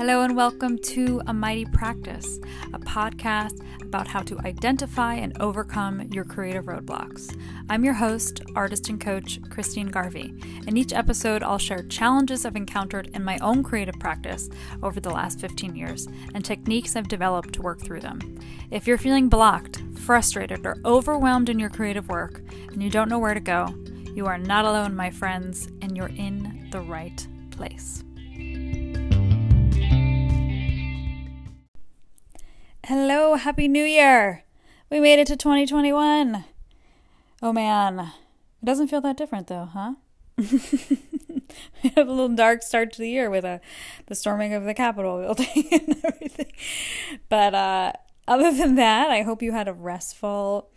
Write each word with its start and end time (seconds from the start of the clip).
Hello, 0.00 0.22
and 0.22 0.34
welcome 0.34 0.78
to 0.78 1.20
A 1.26 1.34
Mighty 1.34 1.66
Practice, 1.66 2.40
a 2.72 2.78
podcast 2.78 3.62
about 3.82 4.08
how 4.08 4.22
to 4.22 4.38
identify 4.46 5.12
and 5.16 5.38
overcome 5.42 6.08
your 6.10 6.24
creative 6.24 6.64
roadblocks. 6.64 7.38
I'm 7.68 7.84
your 7.84 7.92
host, 7.92 8.40
artist 8.54 8.88
and 8.88 8.98
coach, 8.98 9.38
Christine 9.50 9.88
Garvey. 9.88 10.32
In 10.66 10.78
each 10.78 10.94
episode, 10.94 11.42
I'll 11.42 11.58
share 11.58 11.82
challenges 11.82 12.46
I've 12.46 12.56
encountered 12.56 13.10
in 13.12 13.22
my 13.22 13.36
own 13.42 13.62
creative 13.62 14.00
practice 14.00 14.48
over 14.82 15.00
the 15.00 15.10
last 15.10 15.38
15 15.38 15.76
years 15.76 16.08
and 16.34 16.42
techniques 16.42 16.96
I've 16.96 17.08
developed 17.08 17.52
to 17.52 17.62
work 17.62 17.82
through 17.82 18.00
them. 18.00 18.38
If 18.70 18.86
you're 18.86 18.96
feeling 18.96 19.28
blocked, 19.28 19.82
frustrated, 19.96 20.64
or 20.64 20.78
overwhelmed 20.82 21.50
in 21.50 21.58
your 21.58 21.68
creative 21.68 22.08
work 22.08 22.40
and 22.72 22.82
you 22.82 22.88
don't 22.88 23.10
know 23.10 23.18
where 23.18 23.34
to 23.34 23.40
go, 23.40 23.66
you 24.14 24.24
are 24.24 24.38
not 24.38 24.64
alone, 24.64 24.96
my 24.96 25.10
friends, 25.10 25.68
and 25.82 25.94
you're 25.94 26.08
in 26.16 26.68
the 26.70 26.80
right 26.80 27.28
place. 27.50 28.02
Hello, 32.90 33.36
Happy 33.36 33.68
New 33.68 33.84
Year! 33.84 34.42
We 34.90 34.98
made 34.98 35.20
it 35.20 35.28
to 35.28 35.36
2021. 35.36 36.44
Oh 37.40 37.52
man, 37.52 38.00
it 38.00 38.64
doesn't 38.64 38.88
feel 38.88 39.00
that 39.02 39.16
different 39.16 39.46
though, 39.46 39.66
huh? 39.66 39.94
we 40.36 41.92
have 41.94 42.08
a 42.08 42.10
little 42.10 42.34
dark 42.34 42.64
start 42.64 42.92
to 42.94 43.00
the 43.00 43.08
year 43.08 43.30
with 43.30 43.44
a, 43.44 43.48
uh, 43.48 43.58
the 44.06 44.16
storming 44.16 44.54
of 44.54 44.64
the 44.64 44.74
Capitol 44.74 45.20
building 45.20 45.68
and 45.70 46.04
everything. 46.04 46.50
But 47.28 47.54
uh, 47.54 47.92
other 48.26 48.52
than 48.52 48.74
that, 48.74 49.08
I 49.08 49.22
hope 49.22 49.40
you 49.40 49.52
had 49.52 49.68
a 49.68 49.72
restful 49.72 50.72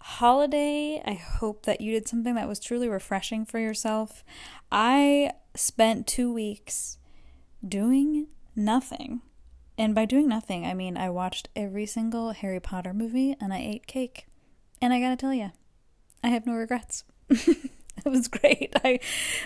holiday. 0.00 1.02
I 1.04 1.12
hope 1.12 1.66
that 1.66 1.82
you 1.82 1.92
did 1.92 2.08
something 2.08 2.36
that 2.36 2.48
was 2.48 2.58
truly 2.58 2.88
refreshing 2.88 3.44
for 3.44 3.58
yourself. 3.58 4.24
I 4.72 5.32
spent 5.54 6.06
two 6.06 6.32
weeks 6.32 6.96
doing 7.68 8.28
nothing. 8.56 9.20
And 9.80 9.94
by 9.94 10.04
doing 10.04 10.28
nothing, 10.28 10.66
I 10.66 10.74
mean 10.74 10.98
I 10.98 11.08
watched 11.08 11.48
every 11.56 11.86
single 11.86 12.32
Harry 12.32 12.60
Potter 12.60 12.92
movie 12.92 13.34
and 13.40 13.50
I 13.50 13.60
ate 13.60 13.86
cake. 13.86 14.26
And 14.82 14.92
I 14.92 15.00
gotta 15.00 15.16
tell 15.16 15.32
you, 15.32 15.52
I 16.22 16.28
have 16.28 16.44
no 16.44 16.52
regrets. 16.52 17.04
it 17.30 17.70
was 18.04 18.28
great. 18.28 18.74
I 18.84 19.00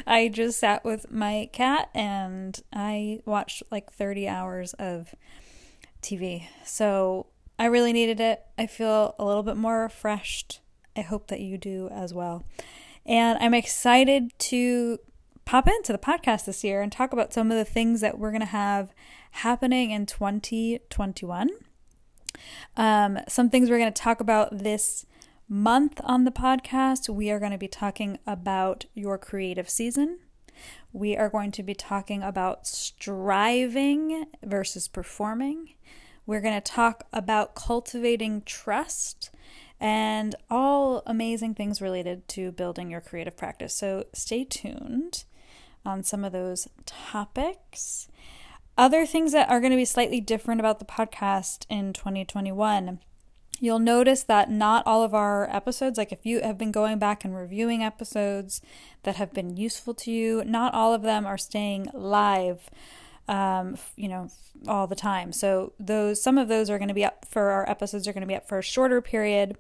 I 0.09 0.27
just 0.27 0.59
sat 0.59 0.85
with 0.85 1.09
my 1.09 1.49
cat 1.53 1.89
and 1.95 2.61
I 2.73 3.21
watched 3.25 3.63
like 3.71 3.93
30 3.93 4.27
hours 4.27 4.73
of 4.73 5.15
TV. 6.03 6.49
So 6.65 7.27
I 7.57 7.67
really 7.67 7.93
needed 7.93 8.19
it. 8.19 8.43
I 8.59 8.67
feel 8.67 9.15
a 9.21 9.25
little 9.25 9.45
bit 9.45 9.57
more 9.57 9.83
refreshed. 9.83 10.59
I 10.97 11.03
hope 11.03 11.29
that 11.29 11.43
you 11.43 11.59
do 11.59 11.89
as 11.93 12.13
well. 12.13 12.43
And 13.07 13.39
I'm 13.39 13.55
excited 13.55 14.37
to 14.41 14.99
pop 15.45 15.69
into 15.69 15.93
the 15.93 15.99
podcast 15.99 16.47
this 16.47 16.65
year 16.65 16.81
and 16.81 16.91
talk 16.91 17.13
about 17.13 17.33
some 17.33 17.51
of 17.51 17.57
the 17.57 17.65
things 17.65 18.01
that 18.01 18.19
we're 18.19 18.31
going 18.31 18.41
to 18.41 18.47
have 18.47 18.95
happening 19.33 19.91
in 19.91 20.07
2021. 20.07 21.51
Um, 22.77 23.19
some 23.29 23.51
things 23.51 23.71
we're 23.71 23.79
going 23.79 23.93
to 23.93 24.03
talk 24.03 24.21
about 24.21 24.59
this 24.59 25.07
month 25.49 26.01
on 26.05 26.25
the 26.25 26.31
podcast. 26.31 27.09
We 27.09 27.31
are 27.31 27.39
going 27.39 27.53
to 27.53 27.59
be 27.59 27.69
talking 27.69 28.19
about 28.27 28.87
your 28.95 29.19
creative 29.19 29.69
season. 29.69 30.19
We 30.93 31.17
are 31.17 31.29
going 31.29 31.51
to 31.53 31.63
be 31.63 31.75
talking 31.75 32.23
about 32.23 32.67
striving 32.67 34.27
versus 34.43 34.89
performing. 34.89 35.75
We're 36.27 36.41
going 36.41 36.55
to 36.55 36.61
talk 36.61 37.07
about 37.13 37.55
cultivating 37.55 38.43
trust 38.47 39.31
and 39.81 40.35
all 40.49 41.03
amazing 41.07 41.55
things 41.55 41.83
related 41.83 42.27
to 42.29 42.53
building 42.53 42.91
your 42.91 43.01
creative 43.01 43.37
practice. 43.37 43.75
So 43.75 44.07
stay 44.15 44.45
tuned 44.45 45.25
on 45.85 46.03
some 46.03 46.25
of 46.25 46.33
those 46.33 46.69
topics. 46.87 48.09
Other 48.77 49.07
things 49.07 49.33
that 49.33 49.49
are 49.51 49.61
going 49.61 49.71
to 49.71 49.77
be 49.77 49.85
slightly 49.85 50.21
different 50.21 50.61
about 50.61 50.79
the 50.79 50.85
podcast 50.85 51.65
in 51.69 51.93
2021. 51.93 52.99
You'll 53.61 53.79
notice 53.79 54.25
that 54.25 54.51
not 54.51 54.85
all 54.87 55.03
of 55.03 55.15
our 55.15 55.49
episodes, 55.55 55.97
like 55.97 56.11
if 56.11 56.27
you 56.27 56.41
have 56.41 56.59
been 56.59 56.73
going 56.73 56.99
back 56.99 57.25
and 57.25 57.37
reviewing 57.37 57.85
episodes 57.85 58.61
that 59.05 59.17
have 59.17 59.33
been 59.33 59.57
useful 59.57 59.95
to 59.95 60.11
you, 60.11 60.43
not 60.45 60.75
all 60.75 60.93
of 60.93 61.03
them 61.03 61.25
are 61.25 61.39
staying 61.39 61.89
live 61.95 62.69
um, 63.29 63.77
you 63.97 64.09
know, 64.09 64.29
all 64.67 64.87
the 64.87 64.95
time. 64.95 65.33
So 65.33 65.73
those 65.79 66.23
some 66.23 66.39
of 66.39 66.49
those 66.49 66.71
are 66.71 66.79
going 66.79 66.89
to 66.89 66.95
be 66.95 67.05
up 67.05 67.27
for 67.29 67.51
our 67.51 67.69
episodes 67.69 68.07
are 68.07 68.13
going 68.13 68.23
to 68.23 68.27
be 68.27 68.35
up 68.35 68.49
for 68.49 68.59
a 68.59 68.63
shorter 68.63 69.01
period. 69.01 69.57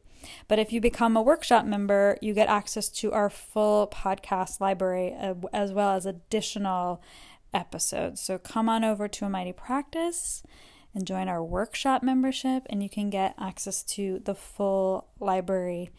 But 0.48 0.58
if 0.58 0.72
you 0.72 0.80
become 0.80 1.16
a 1.16 1.22
workshop 1.22 1.64
member, 1.64 2.16
you 2.20 2.34
get 2.34 2.48
access 2.48 2.88
to 2.90 3.12
our 3.12 3.30
full 3.30 3.86
podcast 3.88 4.60
library 4.60 5.14
uh, 5.18 5.34
as 5.52 5.72
well 5.72 5.90
as 5.90 6.06
additional 6.06 7.02
episodes. 7.52 8.20
So 8.20 8.38
come 8.38 8.68
on 8.68 8.84
over 8.84 9.08
to 9.08 9.24
a 9.24 9.28
Mighty 9.30 9.52
Practice 9.52 10.42
and 10.94 11.06
join 11.06 11.28
our 11.28 11.42
workshop 11.42 12.02
membership, 12.02 12.64
and 12.70 12.82
you 12.82 12.88
can 12.88 13.10
get 13.10 13.34
access 13.38 13.82
to 13.82 14.20
the 14.24 14.34
full 14.34 15.08
library 15.18 15.90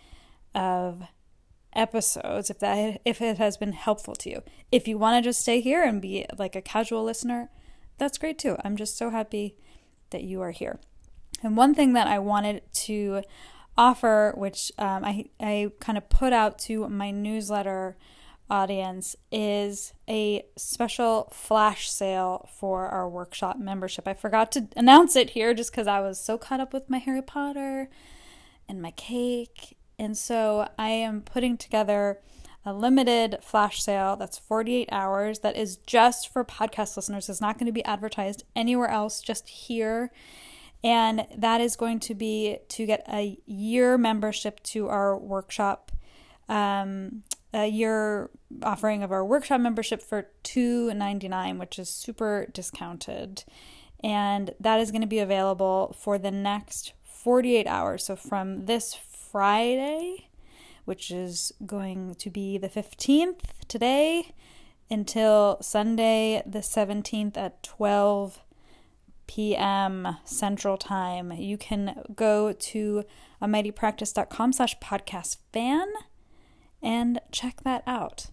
of 0.53 1.03
episodes 1.74 2.50
if 2.50 2.59
that 2.59 3.02
if 3.03 3.22
it 3.22 3.38
has 3.38 3.57
been 3.57 3.74
helpful 3.74 4.16
to 4.16 4.30
you. 4.30 4.42
If 4.72 4.88
you 4.88 4.97
want 4.97 5.22
to 5.22 5.30
just 5.30 5.42
stay 5.42 5.59
here 5.59 5.84
and 5.84 6.02
be 6.02 6.25
like 6.38 6.56
a 6.56 6.62
casual 6.62 7.03
listener, 7.03 7.50
that's 7.97 8.18
great 8.18 8.40
too. 8.40 8.56
I'm 8.63 8.78
just 8.78 8.97
so 8.97 9.09
happy 9.09 9.57
that 10.12 10.24
you 10.24 10.42
are 10.42 10.52
here. 10.52 10.80
And 11.44 11.57
one 11.57 11.75
thing 11.75 11.94
that 11.94 12.07
I 12.07 12.19
wanted 12.19 12.62
to 12.74 13.24
offer, 13.78 14.34
which 14.38 14.72
um, 14.78 15.03
I 15.03 15.25
I 15.40 15.72
kind 15.80 15.97
of 15.97 16.09
put 16.09 16.34
out 16.34 16.59
to 16.59 16.88
my 16.90 17.12
newsletter 17.12 17.97
audience 18.50 19.16
is 19.31 19.94
a 20.08 20.46
special 20.56 21.30
flash 21.31 21.90
sale 21.90 22.47
for 22.53 22.88
our 22.88 23.09
workshop 23.09 23.58
membership. 23.58 24.08
I 24.08 24.13
forgot 24.13 24.52
to 24.53 24.68
announce 24.75 25.16
it 25.16 25.31
here 25.31 25.53
just 25.53 25.72
because 25.72 25.88
I 25.88 26.00
was 26.00 26.19
so 26.19 26.38
caught 26.38 26.59
up 26.59 26.74
with 26.74 26.90
my 26.90 27.00
Harry 27.00 27.22
Potter 27.22 27.90
and 28.69 28.81
my 28.81 28.91
cake. 28.91 29.78
And 29.97 30.18
so 30.18 30.69
I 30.78 30.90
am 30.90 31.22
putting 31.22 31.57
together 31.57 32.19
a 32.66 32.74
limited 32.74 33.38
flash 33.42 33.81
sale 33.81 34.16
that's 34.16 34.38
48 34.38 34.90
hours 34.92 35.40
that 35.40 35.56
is 35.56 35.78
just 35.78 36.31
for 36.31 36.44
podcast 36.44 36.96
listeners. 36.96 37.30
It's 37.30 37.42
not 37.42 37.57
going 37.57 37.68
to 37.68 37.72
be 37.72 37.86
advertised 37.86 38.44
anywhere 38.56 38.90
else, 38.90 39.22
just 39.22 39.47
here. 39.47 40.12
And 40.85 41.25
that 41.35 41.62
is 41.62 41.75
going 41.75 42.00
to 42.01 42.13
be 42.13 42.59
to 42.69 42.85
get 42.85 43.03
a 43.12 43.40
year 43.47 43.97
membership 43.97 44.62
to 44.63 44.88
our 44.88 45.18
workshop 45.18 45.91
um, 46.47 47.23
a 47.56 47.66
year 47.66 48.29
offering 48.62 49.01
of 49.01 49.12
our 49.12 49.25
workshop 49.25 49.62
membership 49.62 50.00
for 50.00 50.28
$2.99, 50.44 51.57
which 51.57 51.79
is 51.79 51.90
super 51.90 52.47
discounted. 52.53 53.45
And 54.03 54.53
that 54.59 54.79
is 54.79 54.91
going 54.91 55.01
to 55.01 55.07
be 55.07 55.18
available 55.18 55.95
for 56.00 56.19
the 56.19 56.29
next 56.29 56.94
48 57.03 57.66
hours. 57.66 58.06
So 58.06 58.16
from 58.16 58.68
this 58.68 58.94
Friday, 58.94 60.28
which 60.84 61.09
is 61.09 61.51
going 61.66 62.13
to 62.16 62.29
be 62.29 62.59
the 62.59 62.69
15th 62.69 63.40
today, 63.68 64.35
until 64.91 65.57
Sunday 65.62 66.44
the 66.45 66.59
17th 66.59 67.38
at 67.38 67.63
12 67.63 68.44
p.m. 69.28 70.18
Central 70.24 70.78
Time. 70.78 71.31
You 71.31 71.58
can 71.58 72.03
go 72.16 72.52
to 72.52 73.03
amightypractice.com 73.41 74.53
slash 74.53 74.78
podcast 74.80 75.38
fan 75.52 75.88
and 76.81 77.19
check 77.31 77.62
that 77.63 77.84
out. 77.88 78.28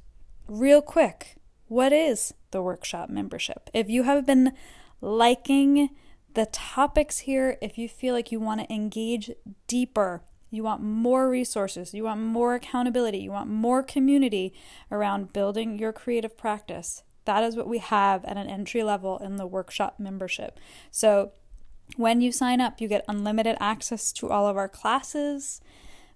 Real 0.47 0.83
quick, 0.83 1.37
what 1.69 1.93
is 1.93 2.35
the 2.51 2.63
workshop 2.63 3.09
membership? 3.09 3.71
If 3.73 3.89
you 3.89 4.03
have 4.03 4.27
been 4.27 4.53
liking 5.01 5.91
the 6.35 6.47
topics 6.47 7.21
here, 7.21 7.57
if 7.61 7.79
you 7.79 7.89
feel 7.89 8.15
like 8.15 8.33
you 8.33 8.41
want 8.41 8.61
to 8.61 8.73
engage 8.73 9.31
deeper, 9.67 10.23
you 10.51 10.63
want 10.63 10.83
more 10.83 11.29
resources, 11.31 11.95
you 11.95 12.05
want 12.05 12.21
more 12.21 12.55
accountability, 12.55 13.19
you 13.19 13.31
want 13.31 13.49
more 13.49 13.83
community 13.83 14.53
around 14.91 15.33
building 15.33 15.79
your 15.79 15.93
creative 15.93 16.37
practice, 16.37 17.03
that 17.25 17.45
is 17.45 17.57
what 17.57 17.69
we 17.69 17.79
have 17.79 18.25
at 18.25 18.37
an 18.37 18.49
entry 18.49 18.83
level 18.83 19.19
in 19.19 19.37
the 19.37 19.47
workshop 19.47 19.97
membership. 19.99 20.59
So, 20.91 21.33
when 21.97 22.21
you 22.21 22.33
sign 22.33 22.61
up, 22.61 22.81
you 22.81 22.89
get 22.89 23.05
unlimited 23.09 23.57
access 23.61 24.13
to 24.13 24.31
all 24.31 24.47
of 24.47 24.57
our 24.57 24.69
classes. 24.69 25.61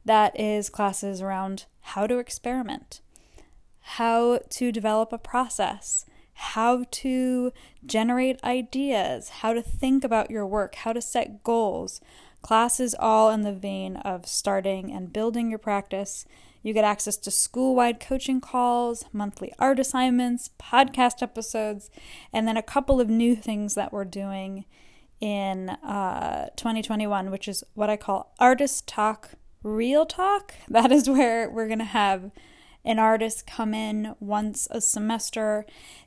That 0.04 0.38
is 0.38 0.70
classes 0.70 1.20
around 1.20 1.66
how 1.80 2.06
to 2.06 2.18
experiment, 2.18 3.00
how 3.80 4.40
to 4.50 4.72
develop 4.72 5.12
a 5.12 5.18
process, 5.18 6.06
how 6.34 6.84
to 6.90 7.52
generate 7.84 8.42
ideas, 8.44 9.28
how 9.40 9.52
to 9.52 9.62
think 9.62 10.04
about 10.04 10.30
your 10.30 10.46
work, 10.46 10.76
how 10.76 10.92
to 10.92 11.00
set 11.00 11.42
goals. 11.42 12.00
Classes 12.42 12.94
all 12.98 13.30
in 13.30 13.40
the 13.40 13.52
vein 13.52 13.96
of 13.96 14.26
starting 14.26 14.92
and 14.92 15.12
building 15.12 15.50
your 15.50 15.58
practice. 15.58 16.26
You 16.66 16.72
get 16.72 16.82
access 16.82 17.16
to 17.18 17.30
school 17.30 17.76
wide 17.76 18.00
coaching 18.00 18.40
calls, 18.40 19.04
monthly 19.12 19.52
art 19.56 19.78
assignments, 19.78 20.50
podcast 20.58 21.22
episodes, 21.22 21.90
and 22.32 22.48
then 22.48 22.56
a 22.56 22.62
couple 22.62 23.00
of 23.00 23.08
new 23.08 23.36
things 23.36 23.76
that 23.76 23.92
we're 23.92 24.04
doing 24.04 24.64
in 25.20 25.68
uh, 25.68 26.48
2021, 26.56 27.30
which 27.30 27.46
is 27.46 27.62
what 27.74 27.88
I 27.88 27.96
call 27.96 28.34
Artist 28.40 28.88
Talk 28.88 29.30
real 29.62 30.04
talk. 30.06 30.54
That 30.68 30.90
is 30.90 31.08
where 31.08 31.48
we're 31.48 31.68
going 31.68 31.78
to 31.78 31.84
have 31.84 32.32
an 32.84 32.98
artist 32.98 33.46
come 33.46 33.72
in 33.72 34.16
once 34.18 34.66
a 34.72 34.80
semester 34.80 35.66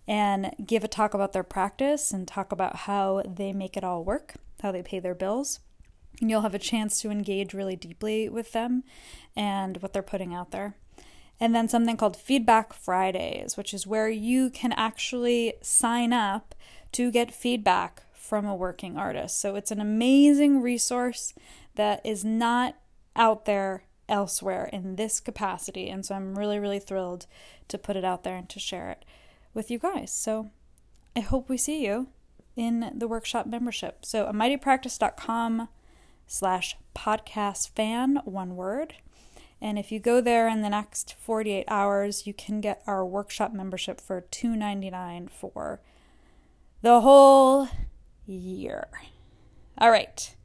and 0.09 0.53
give 0.65 0.83
a 0.83 0.89
talk 0.89 1.13
about 1.13 1.31
their 1.31 1.43
practice 1.43 2.11
and 2.11 2.27
talk 2.27 2.51
about 2.51 2.75
how 2.75 3.23
they 3.25 3.53
make 3.53 3.77
it 3.77 3.85
all 3.85 4.03
work, 4.03 4.33
how 4.61 4.73
they 4.73 4.83
pay 4.83 4.99
their 4.99 5.15
bills. 5.15 5.61
You'll 6.21 6.41
have 6.41 6.55
a 6.55 6.59
chance 6.59 7.01
to 7.01 7.11
engage 7.11 7.53
really 7.53 7.75
deeply 7.75 8.29
with 8.29 8.51
them 8.51 8.83
and 9.35 9.81
what 9.81 9.93
they're 9.93 10.01
putting 10.01 10.33
out 10.33 10.51
there. 10.51 10.75
And 11.39 11.55
then 11.55 11.69
something 11.69 11.95
called 11.95 12.17
Feedback 12.17 12.73
Fridays, 12.73 13.55
which 13.55 13.73
is 13.73 13.87
where 13.87 14.09
you 14.09 14.49
can 14.49 14.73
actually 14.73 15.53
sign 15.61 16.11
up 16.11 16.53
to 16.91 17.11
get 17.11 17.33
feedback 17.33 18.03
from 18.13 18.45
a 18.45 18.55
working 18.55 18.97
artist. 18.97 19.39
So 19.39 19.55
it's 19.55 19.71
an 19.71 19.79
amazing 19.79 20.61
resource 20.61 21.33
that 21.75 22.05
is 22.05 22.25
not 22.25 22.75
out 23.15 23.45
there 23.45 23.83
elsewhere 24.09 24.69
in 24.73 24.97
this 24.97 25.19
capacity. 25.19 25.89
And 25.89 26.05
so 26.05 26.15
I'm 26.15 26.37
really, 26.37 26.59
really 26.59 26.79
thrilled 26.79 27.25
to 27.69 27.77
put 27.77 27.95
it 27.95 28.03
out 28.03 28.23
there 28.23 28.35
and 28.35 28.49
to 28.49 28.59
share 28.59 28.89
it 28.89 29.05
with 29.53 29.71
you 29.71 29.79
guys. 29.79 30.11
So 30.11 30.49
I 31.15 31.21
hope 31.21 31.47
we 31.47 31.57
see 31.57 31.85
you 31.85 32.07
in 32.55 32.91
the 32.93 33.07
workshop 33.07 33.45
membership. 33.45 34.05
So 34.05 34.25
amightypractice.com 34.25 35.69
slash 36.29 36.77
podcast 36.95 37.69
fan, 37.75 38.21
one 38.23 38.55
word. 38.55 38.95
And 39.59 39.77
if 39.77 39.91
you 39.91 39.99
go 39.99 40.21
there 40.21 40.47
in 40.47 40.61
the 40.61 40.69
next 40.69 41.15
48 41.19 41.65
hours, 41.67 42.25
you 42.25 42.33
can 42.33 42.61
get 42.61 42.81
our 42.87 43.05
workshop 43.05 43.51
membership 43.51 43.99
for 43.99 44.21
$2.99 44.31 45.29
for 45.29 45.81
the 46.81 47.01
whole 47.01 47.67
year. 48.25 48.87
All 49.77 49.91
right. 49.91 50.35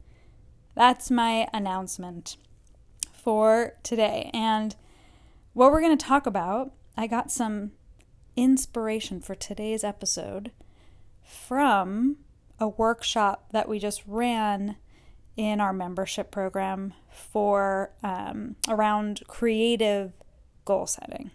That's 0.75 1.11
my 1.11 1.47
announcement 1.53 2.37
for 3.13 3.75
today. 3.83 4.31
And 4.35 4.75
what 5.53 5.71
we're 5.71 5.81
going 5.81 5.97
to 5.97 6.05
talk 6.07 6.27
about, 6.27 6.73
I 6.97 7.07
got 7.07 7.31
some 7.31 7.73
inspiration 8.37 9.21
for 9.21 9.37
today's 9.37 9.85
episode 9.85 10.51
from 11.23 12.17
a 12.59 12.67
workshop 12.67 13.49
that 13.53 13.69
we 13.69 13.79
just 13.79 14.03
ran 14.07 14.77
in 15.37 15.61
our 15.61 15.73
membership 15.73 16.31
program 16.31 16.95
for 17.11 17.91
um, 18.03 18.57
around 18.69 19.23
creative 19.27 20.13
goal 20.65 20.87
setting. 20.87 21.31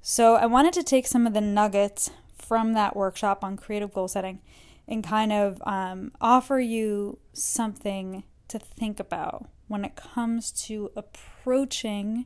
So 0.00 0.36
I 0.36 0.46
wanted 0.46 0.72
to 0.74 0.82
take 0.82 1.06
some 1.06 1.26
of 1.26 1.34
the 1.34 1.40
nuggets 1.40 2.10
from 2.36 2.72
that 2.74 2.96
workshop 2.96 3.42
on 3.44 3.56
creative 3.56 3.92
goal 3.92 4.08
setting 4.08 4.40
and 4.86 5.04
kind 5.04 5.32
of 5.32 5.60
um, 5.66 6.12
offer 6.20 6.58
you 6.60 7.18
something 7.32 8.22
to 8.48 8.58
think 8.58 8.98
about 8.98 9.48
when 9.66 9.84
it 9.84 9.96
comes 9.96 10.50
to 10.50 10.90
approaching 10.96 12.24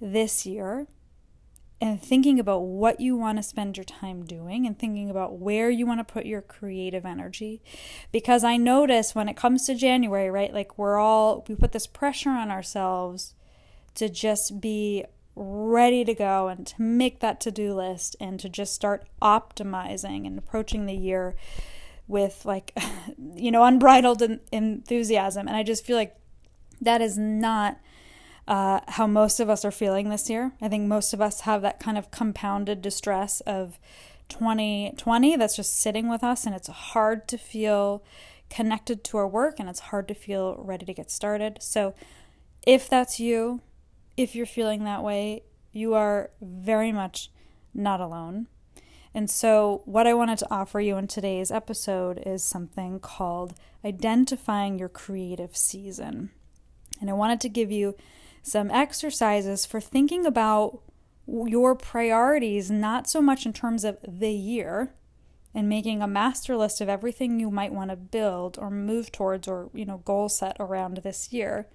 this 0.00 0.44
year 0.44 0.86
and 1.80 2.02
thinking 2.02 2.40
about 2.40 2.60
what 2.62 3.00
you 3.00 3.16
want 3.16 3.38
to 3.38 3.42
spend 3.42 3.76
your 3.76 3.84
time 3.84 4.24
doing 4.24 4.66
and 4.66 4.78
thinking 4.78 5.10
about 5.10 5.38
where 5.38 5.68
you 5.68 5.86
want 5.86 6.00
to 6.00 6.12
put 6.12 6.24
your 6.24 6.40
creative 6.40 7.04
energy. 7.04 7.60
Because 8.12 8.44
I 8.44 8.56
notice 8.56 9.14
when 9.14 9.28
it 9.28 9.36
comes 9.36 9.66
to 9.66 9.74
January, 9.74 10.30
right, 10.30 10.54
like 10.54 10.78
we're 10.78 10.98
all, 10.98 11.44
we 11.48 11.54
put 11.54 11.72
this 11.72 11.86
pressure 11.86 12.30
on 12.30 12.50
ourselves 12.50 13.34
to 13.94 14.08
just 14.08 14.60
be 14.60 15.04
ready 15.34 16.02
to 16.02 16.14
go 16.14 16.48
and 16.48 16.66
to 16.66 16.80
make 16.80 17.20
that 17.20 17.40
to 17.42 17.50
do 17.50 17.74
list 17.74 18.16
and 18.18 18.40
to 18.40 18.48
just 18.48 18.72
start 18.74 19.06
optimizing 19.20 20.26
and 20.26 20.38
approaching 20.38 20.86
the 20.86 20.96
year 20.96 21.36
with 22.08 22.46
like, 22.46 22.72
you 23.34 23.50
know, 23.50 23.64
unbridled 23.64 24.22
enthusiasm. 24.50 25.46
And 25.46 25.56
I 25.56 25.62
just 25.62 25.84
feel 25.84 25.96
like 25.96 26.16
that 26.80 27.02
is 27.02 27.18
not 27.18 27.78
uh, 28.48 28.80
how 28.88 29.06
most 29.06 29.40
of 29.40 29.50
us 29.50 29.64
are 29.64 29.70
feeling 29.70 30.08
this 30.08 30.30
year. 30.30 30.52
I 30.60 30.68
think 30.68 30.86
most 30.86 31.12
of 31.12 31.20
us 31.20 31.40
have 31.40 31.62
that 31.62 31.80
kind 31.80 31.98
of 31.98 32.10
compounded 32.10 32.80
distress 32.80 33.40
of 33.42 33.78
2020 34.28 35.36
that's 35.36 35.56
just 35.56 35.78
sitting 35.78 36.08
with 36.08 36.22
us, 36.22 36.46
and 36.46 36.54
it's 36.54 36.68
hard 36.68 37.28
to 37.28 37.38
feel 37.38 38.04
connected 38.48 39.02
to 39.02 39.16
our 39.16 39.26
work 39.26 39.58
and 39.58 39.68
it's 39.68 39.80
hard 39.80 40.06
to 40.06 40.14
feel 40.14 40.54
ready 40.58 40.86
to 40.86 40.94
get 40.94 41.10
started. 41.10 41.58
So, 41.60 41.94
if 42.66 42.88
that's 42.88 43.20
you, 43.20 43.60
if 44.16 44.34
you're 44.34 44.46
feeling 44.46 44.84
that 44.84 45.02
way, 45.02 45.42
you 45.72 45.94
are 45.94 46.30
very 46.40 46.90
much 46.90 47.30
not 47.74 48.00
alone. 48.00 48.46
And 49.14 49.30
so, 49.30 49.82
what 49.84 50.06
I 50.06 50.14
wanted 50.14 50.38
to 50.38 50.50
offer 50.50 50.80
you 50.80 50.96
in 50.96 51.06
today's 51.06 51.50
episode 51.50 52.22
is 52.24 52.42
something 52.42 53.00
called 53.00 53.54
identifying 53.84 54.78
your 54.78 54.88
creative 54.88 55.56
season. 55.56 56.30
And 57.00 57.10
I 57.10 57.14
wanted 57.14 57.40
to 57.42 57.48
give 57.48 57.70
you 57.70 57.96
some 58.46 58.70
exercises 58.70 59.66
for 59.66 59.80
thinking 59.80 60.24
about 60.24 60.80
your 61.26 61.74
priorities, 61.74 62.70
not 62.70 63.08
so 63.08 63.20
much 63.20 63.44
in 63.44 63.52
terms 63.52 63.84
of 63.84 63.98
the 64.06 64.30
year 64.30 64.94
and 65.52 65.68
making 65.68 66.00
a 66.00 66.06
master 66.06 66.56
list 66.56 66.80
of 66.80 66.88
everything 66.88 67.40
you 67.40 67.50
might 67.50 67.72
want 67.72 67.90
to 67.90 67.96
build 67.96 68.56
or 68.56 68.70
move 68.70 69.10
towards 69.10 69.48
or, 69.48 69.68
you 69.74 69.84
know, 69.84 69.98
goal 69.98 70.28
set 70.28 70.56
around 70.60 70.98
this 70.98 71.32
year, 71.32 71.66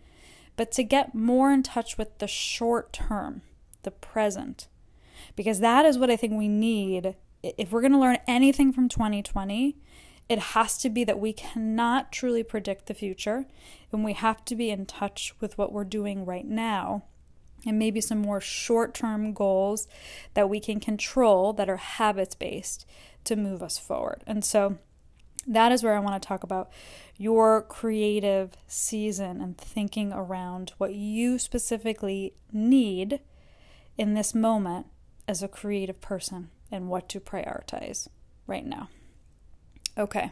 but 0.55 0.71
to 0.71 0.83
get 0.83 1.13
more 1.13 1.51
in 1.51 1.61
touch 1.61 1.97
with 1.97 2.17
the 2.19 2.27
short 2.27 2.93
term, 2.93 3.41
the 3.83 3.91
present. 3.91 4.67
Because 5.35 5.59
that 5.59 5.85
is 5.85 5.97
what 5.97 6.09
I 6.09 6.15
think 6.15 6.33
we 6.33 6.47
need. 6.47 7.15
If 7.43 7.71
we're 7.71 7.81
going 7.81 7.91
to 7.91 7.99
learn 7.99 8.19
anything 8.27 8.71
from 8.71 8.87
2020, 8.87 9.75
it 10.31 10.39
has 10.39 10.77
to 10.77 10.89
be 10.89 11.03
that 11.03 11.19
we 11.19 11.33
cannot 11.33 12.09
truly 12.09 12.41
predict 12.41 12.85
the 12.85 12.93
future 12.93 13.45
and 13.91 14.05
we 14.05 14.13
have 14.13 14.45
to 14.45 14.55
be 14.55 14.69
in 14.69 14.85
touch 14.85 15.33
with 15.41 15.57
what 15.57 15.73
we're 15.73 15.83
doing 15.83 16.23
right 16.23 16.45
now 16.45 17.03
and 17.65 17.77
maybe 17.77 17.99
some 17.99 18.19
more 18.19 18.39
short 18.39 18.93
term 18.93 19.33
goals 19.33 19.89
that 20.33 20.49
we 20.49 20.61
can 20.61 20.79
control 20.79 21.51
that 21.51 21.69
are 21.69 21.75
habits 21.75 22.33
based 22.33 22.85
to 23.25 23.35
move 23.35 23.61
us 23.61 23.77
forward. 23.77 24.23
And 24.25 24.45
so 24.45 24.77
that 25.45 25.73
is 25.73 25.83
where 25.83 25.97
I 25.97 25.99
want 25.99 26.21
to 26.21 26.25
talk 26.25 26.43
about 26.43 26.71
your 27.17 27.61
creative 27.63 28.51
season 28.67 29.41
and 29.41 29.57
thinking 29.57 30.13
around 30.13 30.71
what 30.77 30.95
you 30.95 31.39
specifically 31.39 32.35
need 32.53 33.19
in 33.97 34.13
this 34.13 34.33
moment 34.33 34.85
as 35.27 35.43
a 35.43 35.49
creative 35.49 35.99
person 35.99 36.51
and 36.71 36.87
what 36.87 37.09
to 37.09 37.19
prioritize 37.19 38.07
right 38.47 38.65
now. 38.65 38.87
Okay. 39.97 40.31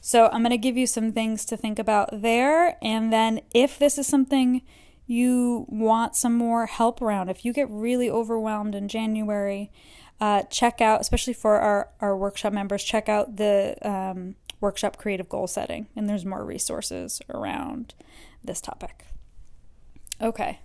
So 0.00 0.26
I'm 0.32 0.42
going 0.42 0.50
to 0.50 0.58
give 0.58 0.76
you 0.76 0.86
some 0.86 1.12
things 1.12 1.44
to 1.46 1.56
think 1.56 1.78
about 1.78 2.08
there. 2.12 2.76
And 2.82 3.12
then 3.12 3.40
if 3.52 3.78
this 3.78 3.98
is 3.98 4.06
something 4.06 4.62
you 5.06 5.66
want 5.68 6.14
some 6.14 6.34
more 6.34 6.66
help 6.66 7.02
around, 7.02 7.28
if 7.28 7.44
you 7.44 7.52
get 7.52 7.68
really 7.70 8.10
overwhelmed 8.10 8.74
in 8.74 8.88
January, 8.88 9.70
uh, 10.20 10.42
check 10.44 10.80
out, 10.80 11.00
especially 11.00 11.32
for 11.32 11.58
our, 11.58 11.90
our 12.00 12.16
workshop 12.16 12.52
members, 12.52 12.84
check 12.84 13.08
out 13.08 13.36
the 13.36 13.76
um, 13.82 14.34
workshop 14.60 14.96
creative 14.96 15.28
goal 15.28 15.46
setting. 15.46 15.88
And 15.96 16.08
there's 16.08 16.24
more 16.24 16.44
resources 16.44 17.20
around 17.32 17.94
this 18.42 18.60
topic. 18.60 19.06
Okay. 20.20 20.60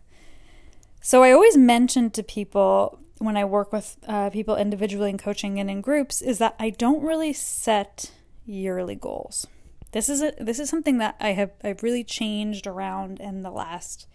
So 1.01 1.23
I 1.23 1.31
always 1.31 1.57
mention 1.57 2.09
to 2.11 2.23
people 2.23 2.99
when 3.23 3.37
I 3.37 3.45
work 3.45 3.71
with 3.71 3.97
uh, 4.05 4.29
people 4.29 4.57
individually 4.57 5.09
in 5.09 5.17
coaching 5.17 5.57
and 5.57 5.69
in 5.69 5.79
groups 5.79 6.21
is 6.21 6.39
that 6.39 6.55
I 6.59 6.69
don't 6.69 7.01
really 7.01 7.31
set 7.31 8.11
yearly 8.45 8.95
goals. 8.95 9.47
This 9.93 10.09
is 10.09 10.21
a 10.21 10.33
this 10.39 10.59
is 10.59 10.69
something 10.69 10.97
that 10.97 11.15
I 11.19 11.29
have 11.29 11.51
I've 11.63 11.83
really 11.83 12.03
changed 12.03 12.67
around 12.67 13.21
in 13.21 13.43
the 13.43 13.51
last 13.51 14.07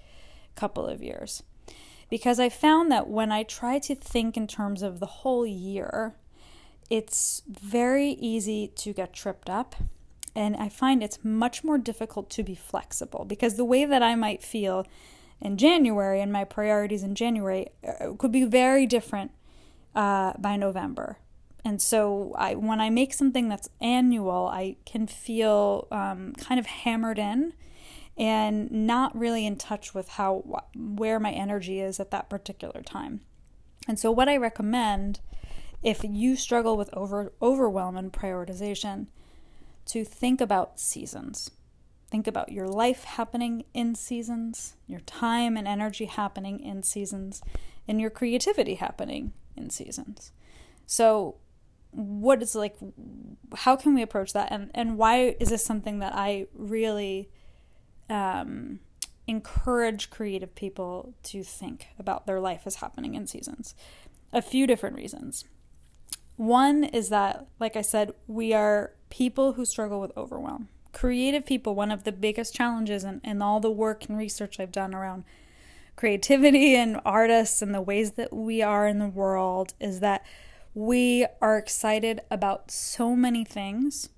couple 0.57 0.87
of 0.87 1.03
years. 1.03 1.43
Because 2.11 2.39
I 2.39 2.49
found 2.49 2.91
that 2.93 3.09
when 3.09 3.33
I 3.33 3.43
try 3.45 3.79
to 3.81 3.95
think 3.95 4.37
in 4.37 4.47
terms 4.47 4.83
of 4.83 4.99
the 4.99 5.07
whole 5.07 5.47
year, 5.47 6.15
it's 6.91 7.43
very 7.47 8.11
easy 8.13 8.73
to 8.77 8.93
get 8.93 9.13
tripped 9.13 9.49
up. 9.49 9.77
And 10.35 10.57
I 10.57 10.69
find 10.69 11.03
it's 11.03 11.25
much 11.25 11.65
more 11.65 11.79
difficult 11.79 12.31
to 12.31 12.43
be 12.43 12.55
flexible 12.55 13.25
because 13.25 13.57
the 13.57 13.65
way 13.65 13.85
that 13.85 14.03
I 14.03 14.15
might 14.15 14.43
feel 14.43 14.87
in 15.41 15.57
January 15.57 16.21
and 16.21 16.33
my 16.33 16.45
priorities 16.45 17.03
in 17.03 17.15
January 17.15 17.69
uh, 17.87 18.13
could 18.19 18.33
be 18.33 18.45
very 18.45 18.87
different 18.87 19.31
uh, 19.95 20.33
by 20.39 20.57
November. 20.57 21.19
And 21.65 21.83
so 21.83 22.33
I, 22.37 22.55
when 22.55 22.81
I 22.81 22.91
make 22.91 23.13
something 23.13 23.49
that's 23.49 23.69
annual, 23.81 24.47
I 24.47 24.77
can 24.87 25.07
feel 25.07 25.87
um, 25.91 26.33
kind 26.35 26.59
of 26.59 26.67
hammered 26.67 27.19
in 27.19 27.53
and 28.17 28.71
not 28.71 29.17
really 29.17 29.47
in 29.47 29.57
touch 29.57 29.95
with 29.95 30.09
how 30.11 30.63
where 30.75 31.21
my 31.21 31.31
energy 31.31 31.81
is 31.81 32.01
at 32.01 32.11
that 32.11 32.29
particular 32.29 32.83
time. 32.83 33.21
And 33.87 33.99
so 33.99 34.11
what 34.11 34.29
I 34.29 34.37
recommend 34.37 35.21
if 35.83 36.03
you 36.03 36.37
struggle 36.37 36.77
with 36.77 36.91
over 36.93 37.33
overwhelm 37.41 37.97
and 37.97 38.13
prioritization 38.13 39.07
to 39.87 40.05
think 40.05 40.41
about 40.41 40.81
seasons. 40.81 41.51
Think 42.11 42.27
about 42.27 42.53
your 42.53 42.67
life 42.67 43.05
happening 43.05 43.65
in 43.75 43.95
seasons, 43.95 44.77
your 44.87 45.01
time 45.01 45.57
and 45.57 45.69
energy 45.69 46.07
happening 46.07 46.61
in 46.61 46.83
seasons, 46.83 47.43
and 47.87 48.01
your 48.01 48.11
creativity 48.11 48.77
happening 48.77 49.33
in 49.57 49.71
seasons. 49.71 50.33
So, 50.87 51.37
what 51.91 52.43
is 52.43 52.55
like 52.55 52.77
how 53.57 53.75
can 53.75 53.95
we 53.95 54.03
approach 54.03 54.35
that 54.35 54.53
and 54.53 54.71
and 54.75 54.99
why 54.99 55.35
is 55.41 55.49
this 55.49 55.65
something 55.65 56.01
that 56.01 56.15
I 56.15 56.47
really 56.55 57.31
um 58.11 58.81
encourage 59.29 60.11
creative 60.11 60.55
people 60.55 61.15
to 61.23 61.45
think 61.45 61.89
about 61.99 62.27
their 62.27 62.41
life 62.41 62.63
as 62.65 62.77
happening 62.77 63.15
in 63.15 63.27
seasons. 63.27 63.75
A 64.33 64.43
few 64.43 64.67
different 64.67 64.97
reasons. 64.97 65.45
One 66.37 66.83
is 66.83 67.11
that, 67.11 67.47
like 67.61 67.77
I 67.77 67.83
said, 67.83 68.13
we 68.27 68.55
are 68.55 68.93
people 69.11 69.53
who 69.53 69.65
struggle 69.65 70.01
with 70.01 70.17
overwhelm. 70.17 70.69
Creative 70.93 71.45
people, 71.45 71.75
one 71.75 71.91
of 71.91 72.05
the 72.05 72.13
biggest 72.13 72.55
challenges 72.55 73.05
in, 73.05 73.21
in 73.23 73.43
all 73.43 73.61
the 73.61 73.71
work 73.71 74.09
and 74.09 74.17
research 74.17 74.59
I've 74.59 74.73
done 74.73 74.95
around 74.95 75.25
creativity 75.97 76.77
and 76.77 77.01
artists 77.05 77.61
and 77.61 77.75
the 77.75 77.81
ways 77.81 78.13
that 78.13 78.33
we 78.33 78.63
are 78.63 78.87
in 78.87 79.01
the 79.01 79.09
world 79.09 79.75
is 79.81 80.01
that 80.01 80.25
we 80.73 81.27
are 81.43 81.59
excited 81.59 82.21
about 82.31 82.71
so 82.71 83.17
many 83.17 83.45
things. 83.45 84.09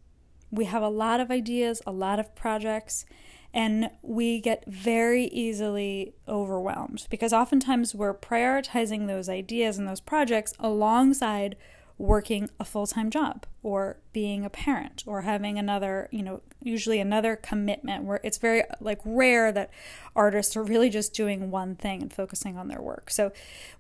We 0.51 0.67
have 0.67 0.83
a 0.83 0.89
lot 0.89 1.21
of 1.21 1.31
ideas, 1.31 1.81
a 1.87 1.93
lot 1.93 2.19
of 2.19 2.35
projects, 2.35 3.07
and 3.55 3.91
we 4.03 4.41
get 4.41 4.65
very 4.67 5.25
easily 5.27 6.13
overwhelmed 6.29 7.07
because 7.09 7.33
oftentimes 7.33 7.95
we're 7.95 8.15
prioritizing 8.15 9.07
those 9.07 9.29
ideas 9.29 9.79
and 9.79 9.89
those 9.89 10.01
projects 10.01 10.53
alongside 10.61 11.57
working 12.01 12.49
a 12.59 12.65
full-time 12.65 13.11
job 13.11 13.45
or 13.63 13.99
being 14.15 14.43
a 14.43 14.49
parent 14.49 15.05
or 15.07 15.21
having 15.21 15.59
another 15.59 16.09
you 16.11 16.23
know 16.23 16.41
usually 16.63 16.99
another 16.99 17.37
commitment 17.37 18.05
where 18.05 18.21
it's 18.25 18.39
very 18.39 18.63
like 18.81 18.99
rare 19.05 19.53
that 19.53 19.71
artists 20.17 20.57
are 20.57 20.63
really 20.63 20.89
just 20.89 21.13
doing 21.13 21.51
one 21.51 21.77
thing 21.77 22.01
and 22.01 22.11
focusing 22.11 22.57
on 22.57 22.69
their 22.69 22.81
work. 22.81 23.11
So 23.11 23.33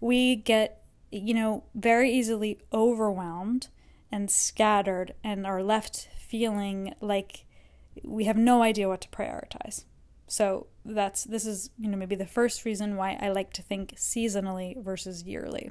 we 0.03 0.37
get 0.37 0.83
you 1.11 1.33
know 1.33 1.65
very 1.75 2.12
easily 2.12 2.59
overwhelmed 2.75 3.69
and 4.12 4.31
scattered 4.31 5.15
and 5.25 5.47
are 5.47 5.62
left 5.62 6.11
feeling 6.19 6.95
like 7.00 7.47
we 8.05 8.25
have 8.25 8.37
no 8.37 8.62
idea 8.62 8.87
what 8.87 9.00
to 9.00 9.09
prioritize. 9.09 9.85
So 10.27 10.67
that's 10.85 11.25
this 11.25 11.47
is 11.47 11.71
you 11.79 11.89
know 11.89 11.97
maybe 11.97 12.17
the 12.17 12.27
first 12.27 12.67
reason 12.67 12.97
why 12.97 13.19
I 13.19 13.31
like 13.31 13.55
to 13.55 13.62
think 13.62 13.95
seasonally 13.97 14.77
versus 14.85 15.23
yearly 15.23 15.71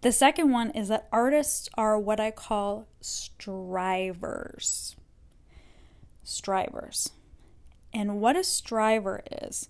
the 0.00 0.12
second 0.12 0.50
one 0.50 0.70
is 0.70 0.88
that 0.88 1.08
artists 1.12 1.68
are 1.74 1.98
what 1.98 2.20
I 2.20 2.30
call 2.30 2.88
strivers. 3.00 4.96
Strivers. 6.22 7.10
And 7.92 8.20
what 8.20 8.36
a 8.36 8.44
striver 8.44 9.22
is, 9.30 9.68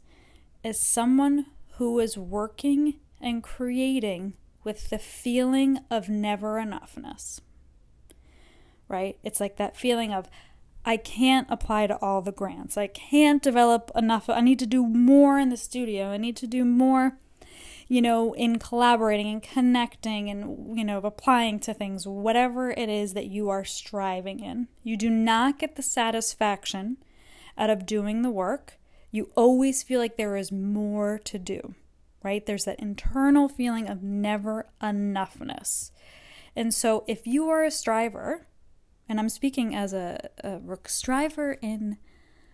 is 0.62 0.78
someone 0.78 1.46
who 1.78 1.98
is 1.98 2.18
working 2.18 3.00
and 3.20 3.42
creating 3.42 4.34
with 4.62 4.90
the 4.90 4.98
feeling 4.98 5.80
of 5.90 6.08
never 6.08 6.56
enoughness. 6.56 7.40
Right? 8.88 9.18
It's 9.22 9.40
like 9.40 9.56
that 9.56 9.76
feeling 9.76 10.12
of, 10.12 10.28
I 10.84 10.96
can't 10.96 11.46
apply 11.50 11.86
to 11.86 11.96
all 11.96 12.22
the 12.22 12.32
grants. 12.32 12.76
I 12.76 12.86
can't 12.86 13.42
develop 13.42 13.90
enough. 13.94 14.28
I 14.28 14.40
need 14.40 14.58
to 14.60 14.66
do 14.66 14.86
more 14.86 15.38
in 15.38 15.48
the 15.48 15.56
studio. 15.56 16.10
I 16.10 16.18
need 16.18 16.36
to 16.36 16.46
do 16.46 16.64
more 16.64 17.18
you 17.90 18.00
know, 18.00 18.32
in 18.34 18.56
collaborating 18.56 19.26
and 19.26 19.42
connecting 19.42 20.30
and, 20.30 20.78
you 20.78 20.84
know, 20.84 20.98
applying 20.98 21.58
to 21.58 21.74
things, 21.74 22.06
whatever 22.06 22.70
it 22.70 22.88
is 22.88 23.14
that 23.14 23.26
you 23.26 23.48
are 23.48 23.64
striving 23.64 24.38
in. 24.38 24.68
You 24.84 24.96
do 24.96 25.10
not 25.10 25.58
get 25.58 25.74
the 25.74 25.82
satisfaction 25.82 26.98
out 27.58 27.68
of 27.68 27.86
doing 27.86 28.22
the 28.22 28.30
work. 28.30 28.78
You 29.10 29.32
always 29.34 29.82
feel 29.82 29.98
like 29.98 30.16
there 30.16 30.36
is 30.36 30.52
more 30.52 31.18
to 31.24 31.36
do, 31.36 31.74
right? 32.22 32.46
There's 32.46 32.64
that 32.66 32.78
internal 32.78 33.48
feeling 33.48 33.88
of 33.88 34.04
never 34.04 34.68
enoughness. 34.80 35.90
And 36.54 36.72
so 36.72 37.02
if 37.08 37.26
you 37.26 37.48
are 37.48 37.64
a 37.64 37.72
striver, 37.72 38.46
and 39.08 39.18
I'm 39.18 39.28
speaking 39.28 39.74
as 39.74 39.92
a, 39.92 40.30
a 40.44 40.60
striver 40.86 41.54
in 41.60 41.98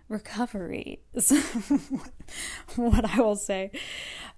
recovery, 0.09 1.02
is 1.12 1.31
what 2.76 3.05
I 3.05 3.21
will 3.21 3.37
say. 3.37 3.71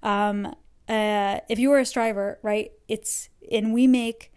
Um, 0.02 0.56
uh, 0.88 1.40
if 1.48 1.58
you 1.58 1.70
are 1.72 1.78
a 1.78 1.84
striver, 1.84 2.38
right, 2.42 2.72
it's, 2.88 3.28
and 3.50 3.74
we 3.74 3.86
make 3.86 4.32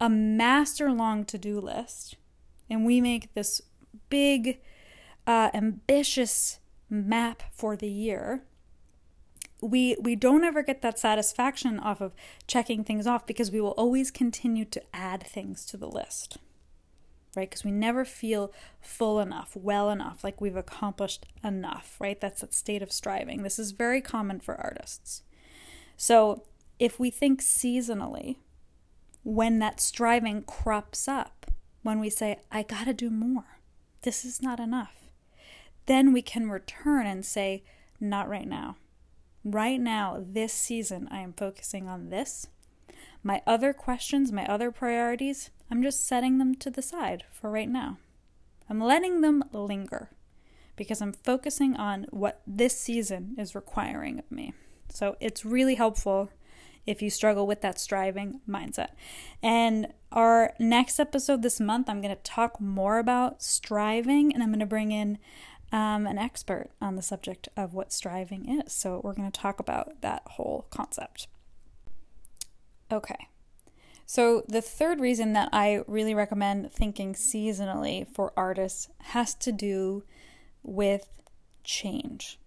a 0.00 0.08
master 0.08 0.90
long 0.90 1.24
to 1.24 1.38
do 1.38 1.60
list, 1.60 2.16
and 2.68 2.84
we 2.84 3.00
make 3.00 3.32
this 3.34 3.62
big, 4.10 4.60
uh, 5.26 5.50
ambitious 5.54 6.60
map 6.90 7.42
for 7.52 7.76
the 7.76 7.88
year, 7.88 8.42
we 9.60 9.96
we 10.00 10.14
don't 10.14 10.44
ever 10.44 10.62
get 10.62 10.82
that 10.82 10.98
satisfaction 10.98 11.78
off 11.78 12.00
of 12.00 12.14
checking 12.46 12.84
things 12.84 13.06
off 13.06 13.26
because 13.26 13.50
we 13.50 13.60
will 13.60 13.70
always 13.70 14.10
continue 14.10 14.64
to 14.64 14.82
add 14.94 15.22
things 15.22 15.64
to 15.64 15.76
the 15.76 15.88
list 15.88 16.36
right 17.34 17.48
because 17.48 17.64
we 17.64 17.70
never 17.70 18.04
feel 18.04 18.52
full 18.80 19.18
enough 19.18 19.56
well 19.56 19.90
enough 19.90 20.22
like 20.22 20.40
we've 20.40 20.56
accomplished 20.56 21.26
enough 21.42 21.96
right? 22.00 22.20
That's 22.20 22.42
that 22.42 22.54
state 22.54 22.82
of 22.82 22.92
striving. 22.92 23.42
This 23.42 23.58
is 23.58 23.72
very 23.72 24.00
common 24.00 24.40
for 24.40 24.54
artists 24.60 25.22
so 25.96 26.44
if 26.78 27.00
we 27.00 27.10
think 27.10 27.42
seasonally, 27.42 28.36
when 29.22 29.58
that 29.58 29.80
striving 29.80 30.42
crops 30.42 31.08
up, 31.08 31.46
when 31.82 32.00
we 32.00 32.10
say, 32.10 32.40
I 32.50 32.62
gotta 32.62 32.92
do 32.92 33.10
more, 33.10 33.58
this 34.02 34.24
is 34.24 34.42
not 34.42 34.60
enough, 34.60 35.10
then 35.86 36.12
we 36.12 36.22
can 36.22 36.50
return 36.50 37.06
and 37.06 37.24
say, 37.24 37.64
Not 38.00 38.28
right 38.28 38.46
now. 38.46 38.76
Right 39.44 39.80
now, 39.80 40.22
this 40.24 40.52
season, 40.52 41.08
I 41.10 41.20
am 41.20 41.32
focusing 41.32 41.88
on 41.88 42.10
this. 42.10 42.48
My 43.22 43.42
other 43.46 43.72
questions, 43.72 44.32
my 44.32 44.44
other 44.46 44.70
priorities, 44.70 45.50
I'm 45.70 45.82
just 45.82 46.06
setting 46.06 46.38
them 46.38 46.54
to 46.56 46.70
the 46.70 46.82
side 46.82 47.24
for 47.30 47.50
right 47.50 47.68
now. 47.68 47.98
I'm 48.68 48.80
letting 48.80 49.20
them 49.20 49.44
linger 49.52 50.10
because 50.74 51.00
I'm 51.00 51.12
focusing 51.12 51.76
on 51.76 52.06
what 52.10 52.42
this 52.46 52.78
season 52.78 53.34
is 53.38 53.54
requiring 53.54 54.18
of 54.18 54.30
me. 54.30 54.52
So 54.88 55.16
it's 55.20 55.44
really 55.44 55.74
helpful 55.74 56.30
if 56.86 57.02
you 57.02 57.10
struggle 57.10 57.46
with 57.46 57.60
that 57.62 57.78
striving 57.78 58.40
mindset. 58.48 58.90
And 59.42 59.92
our 60.12 60.54
next 60.58 61.00
episode 61.00 61.42
this 61.42 61.60
month, 61.60 61.88
I'm 61.88 62.00
going 62.00 62.14
to 62.14 62.22
talk 62.22 62.60
more 62.60 62.98
about 62.98 63.42
striving 63.42 64.32
and 64.32 64.42
I'm 64.42 64.50
going 64.50 64.60
to 64.60 64.66
bring 64.66 64.92
in 64.92 65.18
um, 65.72 66.06
an 66.06 66.16
expert 66.16 66.70
on 66.80 66.94
the 66.96 67.02
subject 67.02 67.48
of 67.56 67.74
what 67.74 67.92
striving 67.92 68.60
is. 68.60 68.72
So 68.72 69.00
we're 69.02 69.14
going 69.14 69.30
to 69.30 69.40
talk 69.40 69.58
about 69.58 70.00
that 70.02 70.22
whole 70.26 70.66
concept. 70.70 71.26
Okay. 72.90 73.28
So, 74.08 74.44
the 74.46 74.62
third 74.62 75.00
reason 75.00 75.32
that 75.32 75.48
I 75.52 75.82
really 75.88 76.14
recommend 76.14 76.70
thinking 76.70 77.14
seasonally 77.14 78.06
for 78.06 78.32
artists 78.36 78.88
has 79.00 79.34
to 79.34 79.50
do 79.50 80.04
with 80.62 81.08
change. 81.64 82.38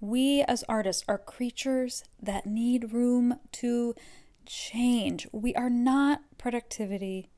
We 0.00 0.42
as 0.42 0.64
artists 0.68 1.04
are 1.08 1.18
creatures 1.18 2.04
that 2.20 2.46
need 2.46 2.92
room 2.92 3.38
to 3.52 3.94
change. 4.46 5.26
We 5.32 5.54
are 5.54 5.70
not 5.70 6.22
productivity 6.38 7.30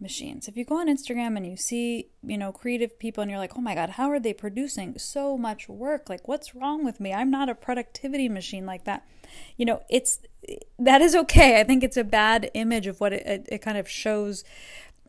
machines. 0.00 0.48
If 0.48 0.56
you 0.56 0.64
go 0.64 0.78
on 0.78 0.88
Instagram 0.88 1.36
and 1.36 1.46
you 1.46 1.56
see, 1.56 2.08
you 2.22 2.38
know, 2.38 2.52
creative 2.52 2.98
people 2.98 3.22
and 3.22 3.30
you're 3.30 3.38
like, 3.38 3.56
"Oh 3.56 3.60
my 3.60 3.74
god, 3.74 3.90
how 3.90 4.10
are 4.10 4.20
they 4.20 4.32
producing 4.32 4.98
so 4.98 5.36
much 5.36 5.68
work? 5.68 6.08
Like 6.08 6.26
what's 6.26 6.54
wrong 6.54 6.84
with 6.84 7.00
me? 7.00 7.12
I'm 7.12 7.30
not 7.30 7.48
a 7.48 7.54
productivity 7.54 8.28
machine 8.28 8.66
like 8.66 8.84
that." 8.84 9.06
You 9.56 9.66
know, 9.66 9.82
it's 9.90 10.20
that 10.78 11.02
is 11.02 11.14
okay. 11.14 11.60
I 11.60 11.64
think 11.64 11.84
it's 11.84 11.96
a 11.96 12.04
bad 12.04 12.50
image 12.54 12.86
of 12.86 13.00
what 13.00 13.12
it, 13.12 13.26
it, 13.26 13.48
it 13.50 13.58
kind 13.58 13.78
of 13.78 13.88
shows 13.88 14.42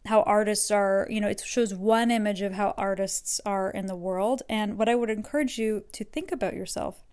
how 0.05 0.23
artists 0.23 0.71
are, 0.71 1.07
you 1.09 1.21
know, 1.21 1.27
it 1.27 1.41
shows 1.45 1.73
one 1.73 2.09
image 2.09 2.41
of 2.41 2.53
how 2.53 2.73
artists 2.77 3.39
are 3.45 3.69
in 3.69 3.85
the 3.85 3.95
world. 3.95 4.41
And 4.49 4.77
what 4.77 4.89
I 4.89 4.95
would 4.95 5.09
encourage 5.09 5.57
you 5.57 5.83
to 5.91 6.03
think 6.03 6.31
about 6.31 6.55
yourself 6.55 7.03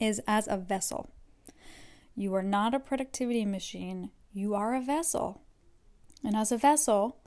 is 0.00 0.20
as 0.26 0.48
a 0.48 0.56
vessel. 0.56 1.10
You 2.16 2.34
are 2.34 2.42
not 2.42 2.74
a 2.74 2.80
productivity 2.80 3.44
machine, 3.44 4.10
you 4.32 4.54
are 4.54 4.74
a 4.74 4.82
vessel. 4.82 5.42
And 6.24 6.36
as 6.36 6.50
a 6.50 6.58
vessel, 6.58 7.18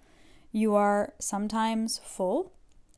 you 0.51 0.75
are 0.75 1.13
sometimes 1.19 1.99
full 2.03 2.53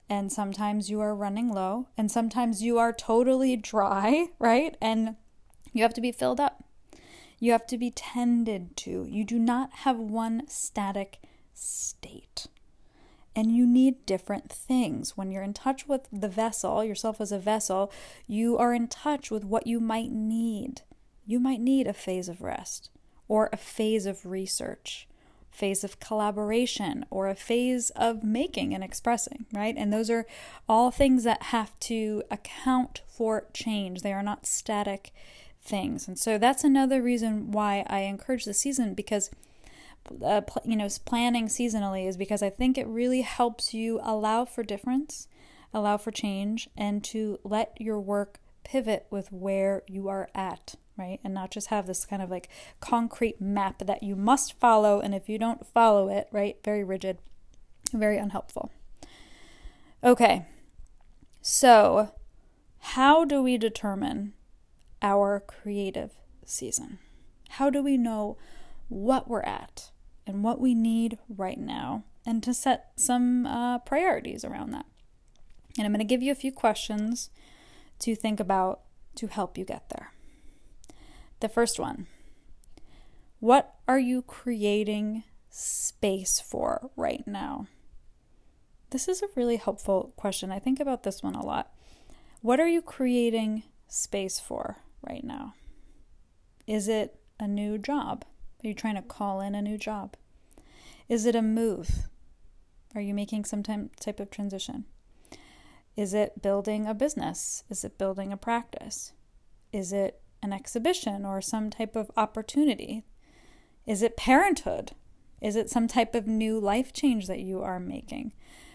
and 0.09 0.31
sometimes 0.31 0.89
you 0.89 0.99
are 0.99 1.15
running 1.15 1.51
low 1.51 1.87
and 1.95 2.11
sometimes 2.11 2.63
you 2.63 2.79
are 2.79 2.91
totally 2.91 3.55
dry, 3.71 4.27
right? 4.39 4.75
And 4.81 5.15
you 5.71 5.83
have 5.83 5.93
to 5.93 6.01
be 6.01 6.11
filled 6.11 6.39
up. 6.39 6.63
You 7.39 7.51
have 7.51 7.67
to 7.67 7.77
be 7.77 7.91
tended 7.91 8.75
to. 8.77 9.05
You 9.07 9.23
do 9.23 9.37
not 9.37 9.71
have 9.73 9.97
one 9.97 10.43
static 10.47 11.19
state. 11.53 12.47
And 13.35 13.51
you 13.51 13.65
need 13.65 14.05
different 14.05 14.51
things. 14.51 15.17
When 15.17 15.31
you're 15.31 15.43
in 15.43 15.53
touch 15.53 15.87
with 15.87 16.07
the 16.11 16.27
vessel, 16.27 16.83
yourself 16.83 17.19
as 17.19 17.31
a 17.31 17.39
vessel, 17.39 17.91
you 18.27 18.57
are 18.57 18.73
in 18.73 18.87
touch 18.87 19.31
with 19.31 19.43
what 19.43 19.65
you 19.65 19.79
might 19.79 20.11
need. 20.11 20.81
You 21.25 21.39
might 21.39 21.59
need 21.59 21.87
a 21.87 21.93
phase 21.93 22.29
of 22.29 22.41
rest, 22.41 22.91
or 23.27 23.49
a 23.51 23.57
phase 23.57 24.05
of 24.05 24.25
research, 24.25 25.07
phase 25.49 25.83
of 25.83 25.99
collaboration, 25.99 27.05
or 27.09 27.27
a 27.27 27.35
phase 27.35 27.89
of 27.91 28.23
making 28.23 28.73
and 28.73 28.83
expressing, 28.83 29.45
right? 29.51 29.75
And 29.77 29.91
those 29.91 30.09
are 30.09 30.27
all 30.67 30.91
things 30.91 31.23
that 31.23 31.43
have 31.43 31.79
to 31.81 32.23
account 32.29 33.01
for 33.07 33.45
change. 33.53 34.01
They 34.01 34.13
are 34.13 34.23
not 34.23 34.45
static 34.45 35.11
things. 35.61 36.07
And 36.07 36.19
so 36.19 36.37
that's 36.37 36.63
another 36.63 37.01
reason 37.01 37.51
why 37.51 37.85
I 37.87 38.01
encourage 38.01 38.45
the 38.45 38.53
season 38.53 38.93
because 38.93 39.31
uh, 40.23 40.41
pl- 40.41 40.61
you 40.65 40.75
know 40.75 40.87
planning 41.05 41.47
seasonally 41.47 42.07
is 42.07 42.17
because 42.17 42.43
I 42.43 42.49
think 42.49 42.77
it 42.77 42.87
really 42.87 43.21
helps 43.21 43.73
you 43.73 43.99
allow 44.03 44.45
for 44.45 44.63
difference, 44.63 45.27
allow 45.73 45.97
for 45.97 46.11
change, 46.11 46.69
and 46.77 47.03
to 47.05 47.39
let 47.43 47.79
your 47.79 47.99
work 47.99 48.39
pivot 48.63 49.05
with 49.09 49.31
where 49.31 49.83
you 49.87 50.07
are 50.07 50.29
at, 50.33 50.75
right? 50.97 51.19
And 51.23 51.33
not 51.33 51.51
just 51.51 51.67
have 51.67 51.87
this 51.87 52.05
kind 52.05 52.21
of 52.21 52.29
like 52.29 52.49
concrete 52.79 53.41
map 53.41 53.79
that 53.79 54.03
you 54.03 54.15
must 54.15 54.59
follow. 54.59 54.99
And 54.99 55.13
if 55.13 55.27
you 55.29 55.37
don't 55.37 55.65
follow 55.65 56.09
it, 56.09 56.27
right, 56.31 56.57
very 56.63 56.83
rigid, 56.83 57.17
very 57.91 58.17
unhelpful. 58.17 58.71
Okay, 60.03 60.45
so 61.41 62.11
how 62.79 63.23
do 63.23 63.41
we 63.41 63.57
determine 63.57 64.33
our 65.01 65.39
creative 65.39 66.11
season? 66.45 66.99
How 67.51 67.69
do 67.69 67.81
we 67.81 67.97
know 67.97 68.37
what 68.89 69.27
we're 69.29 69.41
at 69.41 69.91
and 70.25 70.43
what 70.43 70.59
we 70.59 70.73
need 70.73 71.17
right 71.29 71.59
now 71.59 72.03
and 72.25 72.41
to 72.43 72.53
set 72.53 72.91
some 72.95 73.45
uh, 73.45 73.79
priorities 73.79 74.45
around 74.45 74.71
that? 74.71 74.85
And 75.77 75.85
I'm 75.85 75.91
going 75.91 75.99
to 75.99 76.05
give 76.05 76.21
you 76.21 76.31
a 76.31 76.35
few 76.35 76.51
questions 76.51 77.29
to 77.99 78.15
think 78.15 78.39
about 78.39 78.81
to 79.15 79.27
help 79.27 79.57
you 79.57 79.65
get 79.65 79.89
there. 79.89 80.11
The 81.39 81.49
first 81.49 81.79
one 81.79 82.07
What 83.39 83.75
are 83.87 83.99
you 83.99 84.21
creating 84.21 85.23
space 85.49 86.39
for 86.39 86.89
right 86.95 87.25
now? 87.27 87.67
This 88.91 89.07
is 89.07 89.21
a 89.21 89.27
really 89.35 89.57
helpful 89.57 90.13
question. 90.15 90.51
I 90.51 90.59
think 90.59 90.79
about 90.79 91.03
this 91.03 91.23
one 91.23 91.35
a 91.35 91.45
lot. 91.45 91.73
What 92.41 92.59
are 92.59 92.67
you 92.67 92.81
creating 92.81 93.63
space 93.87 94.39
for 94.39 94.77
right 95.01 95.23
now? 95.23 95.55
Is 96.67 96.87
it 96.87 97.19
a 97.39 97.47
new 97.47 97.77
job? 97.77 98.25
Are 98.63 98.67
you 98.67 98.73
trying 98.73 98.95
to 98.95 99.01
call 99.01 99.41
in 99.41 99.55
a 99.55 99.61
new 99.61 99.77
job? 99.77 100.15
Is 101.09 101.25
it 101.25 101.35
a 101.35 101.41
move? 101.41 102.07
Are 102.95 103.01
you 103.01 103.13
making 103.13 103.43
some 103.43 103.61
type 103.61 104.19
of 104.19 104.31
transition? 104.31 104.85
Is 105.97 106.13
it 106.13 106.41
building 106.41 106.87
a 106.87 106.93
business? 106.93 107.63
Is 107.69 107.83
it 107.83 107.97
building 107.97 108.31
a 108.31 108.37
practice? 108.37 109.11
Is 109.73 109.91
it 109.91 110.21
an 110.41 110.53
exhibition 110.53 111.25
or 111.25 111.41
some 111.41 111.69
type 111.69 111.95
of 111.95 112.09
opportunity? 112.15 113.03
Is 113.85 114.01
it 114.01 114.15
parenthood? 114.15 114.93
Is 115.41 115.57
it 115.57 115.69
some 115.69 115.87
type 115.87 116.15
of 116.15 116.25
new 116.25 116.57
life 116.57 116.93
change 116.93 117.27
that 117.27 117.39
you 117.39 117.61
are 117.61 117.79
making? 117.79 118.31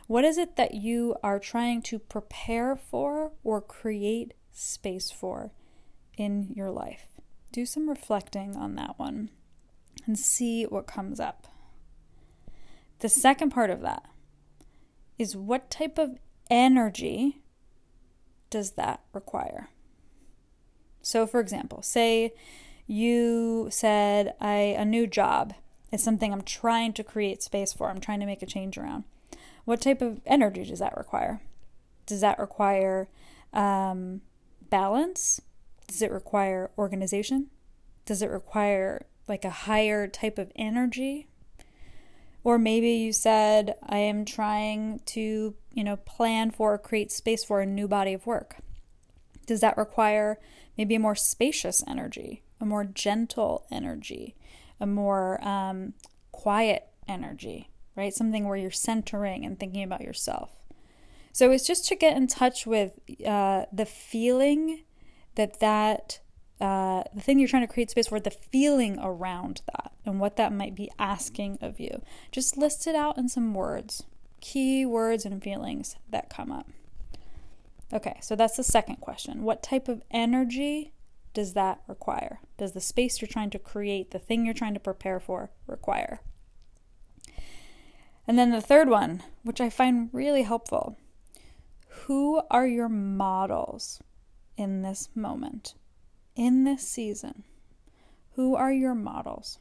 What 0.07 0.25
is 0.25 0.37
it 0.37 0.57
that 0.57 0.75
you 0.75 1.17
are 1.23 1.39
trying 1.39 1.81
to 1.83 1.99
prepare 1.99 2.77
for 2.77 3.33
or 3.43 3.63
create 3.63 4.35
space 4.53 5.11
for 5.11 5.53
in 6.19 6.53
your 6.55 6.71
life? 6.71 7.07
Do 7.53 7.65
some 7.65 7.89
reflecting 7.89 8.55
on 8.55 8.75
that 8.75 8.99
one 8.99 9.31
and 10.09 10.19
see 10.19 10.65
what 10.65 10.89
comes 10.89 11.21
up. 11.21 11.47
The 12.99 13.09
second 13.09 13.51
part 13.51 13.71
of 13.71 13.83
that 13.83 14.05
is 15.19 15.37
what 15.37 15.71
type 15.71 15.99
of 15.99 16.19
energy 16.51 17.43
does 18.51 18.73
that 18.73 19.03
require? 19.13 19.69
So, 21.03 21.27
for 21.27 21.39
example, 21.39 21.83
say 21.83 22.33
you 22.87 23.69
said, 23.71 24.35
I, 24.41 24.75
a 24.77 24.85
new 24.85 25.07
job 25.07 25.55
is 25.93 26.03
something 26.03 26.33
I'm 26.33 26.43
trying 26.43 26.95
to 26.95 27.05
create 27.05 27.43
space 27.43 27.73
for, 27.73 27.89
I'm 27.89 28.01
trying 28.01 28.21
to 28.21 28.27
make 28.27 28.43
a 28.43 28.47
change 28.47 28.79
around. 28.79 29.05
What 29.65 29.83
type 29.83 30.01
of 30.01 30.21
energy 30.27 30.65
does 30.65 30.79
that 30.79 30.97
require? 30.97 31.43
Does 32.07 32.23
that 32.23 32.39
require 32.39 33.09
um, 33.53 34.23
balance? 34.71 35.43
Does 35.87 36.01
it 36.01 36.11
require 36.11 36.71
organization? 36.79 37.49
Does 38.07 38.23
it 38.23 38.31
require 38.31 39.05
like 39.29 39.45
a 39.45 39.51
higher 39.51 40.07
type 40.07 40.39
of 40.39 40.53
energy 40.57 41.29
or 42.45 42.59
maybe 42.59 42.91
you 42.91 43.13
said, 43.13 43.75
I 43.87 43.99
am 43.99 44.25
trying 44.25 45.01
to, 45.07 45.55
you 45.75 45.85
know, 45.85 45.97
plan 45.97 46.51
for, 46.51 46.79
create 46.79 47.13
space 47.13 47.45
for 47.45 47.61
a 47.61 47.67
new 47.67 47.89
body 47.89 48.15
of 48.15 48.27
work. 48.27 48.57
Does 49.47 49.61
that 49.61 49.77
require 49.77 50.39
maybe 50.77 50.95
a 50.95 51.01
more 51.01 51.15
spacious 51.15 51.83
energy, 51.87 52.43
a 52.61 52.65
more 52.65 52.85
gentle 52.85 53.67
energy, 53.71 54.37
a 54.81 54.87
more 54.87 55.43
um, 55.47 55.95
quiet 56.33 56.89
energy, 57.07 57.69
right? 57.97 58.15
Something 58.15 58.47
where 58.47 58.57
you're 58.57 58.71
centering 58.71 59.45
and 59.45 59.59
thinking 59.59 59.83
about 59.83 60.03
yourself. 60.03 60.51
So 61.33 61.51
it's 61.51 61.67
just 61.67 61.87
to 61.89 61.97
get 61.97 62.17
in 62.17 62.29
touch 62.29 62.67
with 62.67 62.93
uh, 63.27 63.67
the 63.73 63.87
feeling 63.87 64.85
that 65.35 65.61
that 65.61 66.21
uh, 66.61 67.05
the 67.15 67.21
thing 67.21 67.39
you're 67.39 67.49
trying 67.49 67.67
to 67.67 67.73
create 67.73 67.91
space 67.91 68.09
for, 68.09 68.21
the 68.21 68.31
feeling 68.31 68.99
around 69.01 69.63
that 69.67 69.93
and 70.05 70.21
what 70.21 70.37
that 70.37 70.53
might 70.53 70.75
be 70.75 70.91
asking 70.99 71.59
of 71.61 71.79
you. 71.79 72.03
Just 72.33 72.57
list 72.57 72.87
it 72.87 72.95
out 72.95 73.19
in 73.19 73.29
some 73.29 73.55
words, 73.55 74.05
key 74.41 74.85
words 74.85 75.25
and 75.25 75.43
feelings 75.43 75.97
that 76.11 76.31
come 76.31 76.51
up. 76.51 76.69
Okay, 77.93 78.19
so 78.21 78.37
that's 78.37 78.57
the 78.57 78.65
second 78.65 78.97
question. 78.97 79.43
What 79.43 79.63
type 79.63 79.89
of 79.89 80.03
energy 80.11 80.93
does 81.33 81.55
that 81.55 81.81
require? 81.87 82.41
Does 82.57 82.73
the 82.73 82.81
space 82.81 83.21
you're 83.21 83.29
trying 83.29 83.51
to 83.51 83.59
create, 83.59 84.11
the 84.11 84.19
thing 84.19 84.45
you're 84.45 84.55
trying 84.55 84.75
to 84.75 84.81
prepare 84.81 85.21
for, 85.21 85.51
require? 85.67 86.21
And 88.27 88.39
then 88.39 88.51
the 88.51 88.61
third 88.61 88.91
one, 88.91 89.23
which 89.43 89.61
I 89.61 89.71
find 89.71 90.11
really 90.13 90.43
helpful 90.43 90.97
who 92.09 92.41
are 92.51 92.67
your 92.67 92.89
models 92.89 94.01
in 94.57 94.83
this 94.83 95.09
moment? 95.15 95.75
In 96.39 96.65
this 96.65 96.89
season, 96.89 97.43
who 98.37 98.55
are 98.55 98.73
your 98.73 98.95
models? 98.95 99.59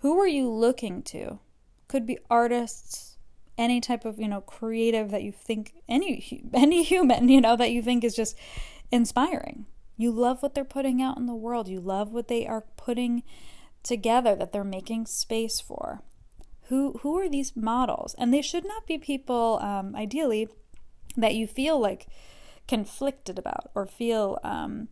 Who 0.00 0.18
are 0.18 0.28
you 0.28 0.50
looking 0.50 1.02
to? 1.04 1.38
Could 1.88 2.04
be 2.04 2.18
artists, 2.28 3.16
any 3.56 3.80
type 3.80 4.04
of, 4.04 4.18
you 4.18 4.28
know, 4.28 4.40
creative 4.40 5.10
that 5.12 5.22
you 5.22 5.32
think 5.32 5.72
any 5.88 6.42
any 6.52 6.82
human, 6.82 7.28
you 7.28 7.40
know, 7.40 7.56
that 7.56 7.70
you 7.70 7.80
think 7.80 8.04
is 8.04 8.16
just 8.16 8.36
inspiring. 8.90 9.66
You 9.96 10.10
love 10.10 10.42
what 10.42 10.54
they're 10.54 10.64
putting 10.64 11.00
out 11.00 11.16
in 11.16 11.26
the 11.26 11.34
world. 11.34 11.68
You 11.68 11.80
love 11.80 12.12
what 12.12 12.26
they 12.26 12.46
are 12.46 12.64
putting 12.76 13.22
together 13.84 14.34
that 14.34 14.52
they're 14.52 14.64
making 14.64 15.06
space 15.06 15.60
for. 15.60 16.02
Who 16.68 16.98
who 17.02 17.16
are 17.18 17.28
these 17.28 17.54
models? 17.54 18.14
And 18.18 18.34
they 18.34 18.42
should 18.42 18.64
not 18.64 18.86
be 18.86 18.98
people 18.98 19.60
um, 19.62 19.94
ideally 19.94 20.48
that 21.16 21.34
you 21.34 21.46
feel 21.46 21.78
like 21.78 22.08
conflicted 22.66 23.38
about 23.38 23.70
or 23.74 23.86
feel 23.86 24.40
um, 24.42 24.88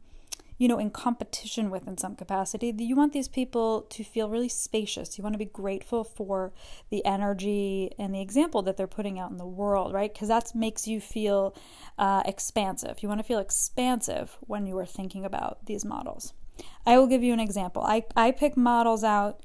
you 0.63 0.69
know, 0.69 0.79
in 0.79 0.91
competition 0.91 1.71
with 1.71 1.89
in 1.89 1.99
some 1.99 2.15
capacity. 2.15 2.73
You 2.79 2.95
want 2.95 3.13
these 3.13 3.27
people 3.27 3.83
to 3.91 4.05
feel 4.05 4.31
really 4.31 4.49
spacious. 4.49 5.19
You 5.19 5.25
want 5.25 5.35
to 5.35 5.39
be 5.39 5.45
grateful 5.45 6.05
for 6.05 6.53
the 6.89 7.05
energy 7.05 7.91
and 7.99 8.15
the 8.15 8.21
example 8.21 8.63
that 8.63 8.77
they're 8.77 8.87
putting 8.87 9.19
out 9.19 9.33
in 9.33 9.39
the 9.39 9.45
world, 9.45 9.93
right? 9.93 10.13
Because 10.13 10.29
that 10.29 10.55
makes 10.55 10.87
you 10.87 11.01
feel 11.01 11.57
uh, 11.99 12.23
expansive. 12.27 13.03
You 13.03 13.09
want 13.09 13.19
to 13.19 13.25
feel 13.25 13.41
expansive 13.41 14.39
when 14.43 14.69
you 14.69 14.79
are 14.79 14.87
thinking 14.87 15.25
about 15.25 15.67
these 15.67 15.85
models. 15.85 16.33
I 16.87 16.97
will 16.97 17.09
give 17.09 17.25
you 17.25 17.33
an 17.33 17.41
example. 17.41 17.83
I, 17.83 18.05
I 18.15 18.31
pick 18.31 18.57
models 18.57 19.03
out 19.03 19.41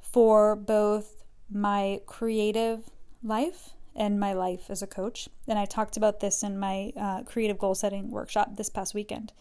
for 0.00 0.56
both 0.56 1.26
my 1.50 2.00
creative 2.06 2.88
life 3.22 3.74
and 3.94 4.18
my 4.18 4.32
life 4.32 4.70
as 4.70 4.80
a 4.80 4.86
coach. 4.86 5.28
And 5.46 5.58
I 5.58 5.66
talked 5.66 5.98
about 5.98 6.20
this 6.20 6.42
in 6.42 6.58
my 6.58 6.94
uh, 6.98 7.24
creative 7.24 7.58
goal 7.58 7.74
setting 7.74 8.10
workshop 8.10 8.56
this 8.56 8.70
past 8.70 8.94
weekend. 8.94 9.34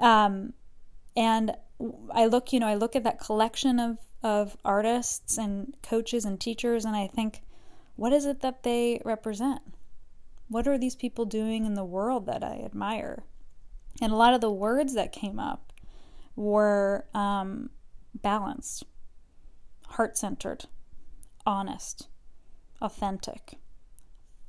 Um, 0.00 0.54
and 1.16 1.54
I 2.12 2.26
look, 2.26 2.52
you 2.52 2.60
know, 2.60 2.66
I 2.66 2.74
look 2.74 2.96
at 2.96 3.04
that 3.04 3.20
collection 3.20 3.78
of, 3.78 3.98
of 4.22 4.56
artists 4.64 5.38
and 5.38 5.74
coaches 5.82 6.24
and 6.24 6.40
teachers, 6.40 6.84
and 6.84 6.96
I 6.96 7.06
think, 7.06 7.42
what 7.96 8.12
is 8.12 8.24
it 8.24 8.40
that 8.40 8.62
they 8.62 9.00
represent? 9.04 9.60
What 10.48 10.66
are 10.66 10.78
these 10.78 10.96
people 10.96 11.26
doing 11.26 11.64
in 11.64 11.74
the 11.74 11.84
world 11.84 12.26
that 12.26 12.42
I 12.42 12.62
admire? 12.64 13.24
And 14.00 14.12
a 14.12 14.16
lot 14.16 14.34
of 14.34 14.40
the 14.40 14.50
words 14.50 14.94
that 14.94 15.12
came 15.12 15.38
up 15.38 15.72
were 16.34 17.06
um, 17.12 17.70
balanced, 18.14 18.84
heart 19.86 20.16
centered, 20.16 20.64
honest, 21.44 22.08
authentic, 22.80 23.58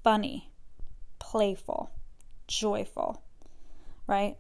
funny, 0.04 0.52
playful, 1.20 1.92
joyful, 2.48 3.22
right? 4.08 4.38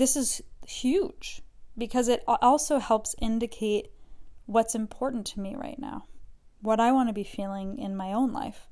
This 0.00 0.16
is 0.16 0.40
huge 0.66 1.42
because 1.76 2.08
it 2.08 2.24
also 2.26 2.78
helps 2.78 3.14
indicate 3.20 3.88
what's 4.46 4.74
important 4.74 5.26
to 5.26 5.40
me 5.40 5.54
right 5.54 5.78
now, 5.78 6.06
what 6.62 6.80
I 6.80 6.90
want 6.90 7.10
to 7.10 7.12
be 7.12 7.22
feeling 7.22 7.78
in 7.78 7.94
my 7.94 8.14
own 8.14 8.32
life, 8.32 8.66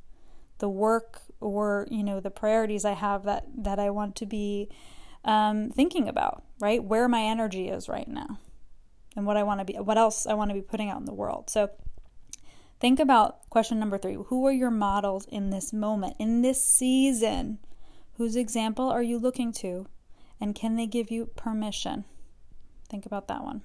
the 0.57 0.71
work 0.71 1.21
or 1.39 1.87
you 1.91 2.03
know 2.03 2.19
the 2.19 2.31
priorities 2.31 2.87
I 2.87 2.95
have 2.95 3.25
that 3.25 3.45
that 3.59 3.79
I 3.79 3.91
want 3.91 4.17
to 4.17 4.25
be 4.25 4.71
um, 5.23 5.69
thinking 5.69 6.09
about, 6.09 6.45
right? 6.61 6.83
Where 6.83 7.09
my 7.09 7.25
energy 7.25 7.69
is 7.69 7.91
right 7.91 8.09
now, 8.09 8.39
and 9.15 9.27
what 9.27 9.37
I 9.37 9.43
want 9.43 9.61
to 9.61 9.67
be, 9.67 9.75
what 9.75 9.99
else 9.99 10.27
I 10.27 10.33
want 10.33 10.49
to 10.49 10.55
be 10.55 10.63
putting 10.63 10.89
out 10.89 11.01
in 11.01 11.05
the 11.05 11.13
world. 11.13 11.51
So. 11.51 11.69
Think 12.81 13.01
about 13.01 13.51
question 13.51 13.81
number 13.81 13.99
three. 13.99 14.17
Who 14.29 14.47
are 14.47 14.53
your 14.53 14.71
models 14.71 15.27
in 15.27 15.51
this 15.51 15.73
moment, 15.73 16.15
in 16.21 16.43
this 16.43 16.65
season? 16.65 17.59
Whose 18.15 18.37
example 18.37 18.89
are 18.89 19.03
you 19.03 19.19
looking 19.19 19.53
to? 19.65 19.89
And 20.41 20.55
can 20.55 20.77
they 20.77 20.87
give 20.87 21.11
you 21.11 21.27
permission? 21.27 22.05
Think 22.89 23.07
about 23.07 23.29
that 23.29 23.43
one. 23.43 23.63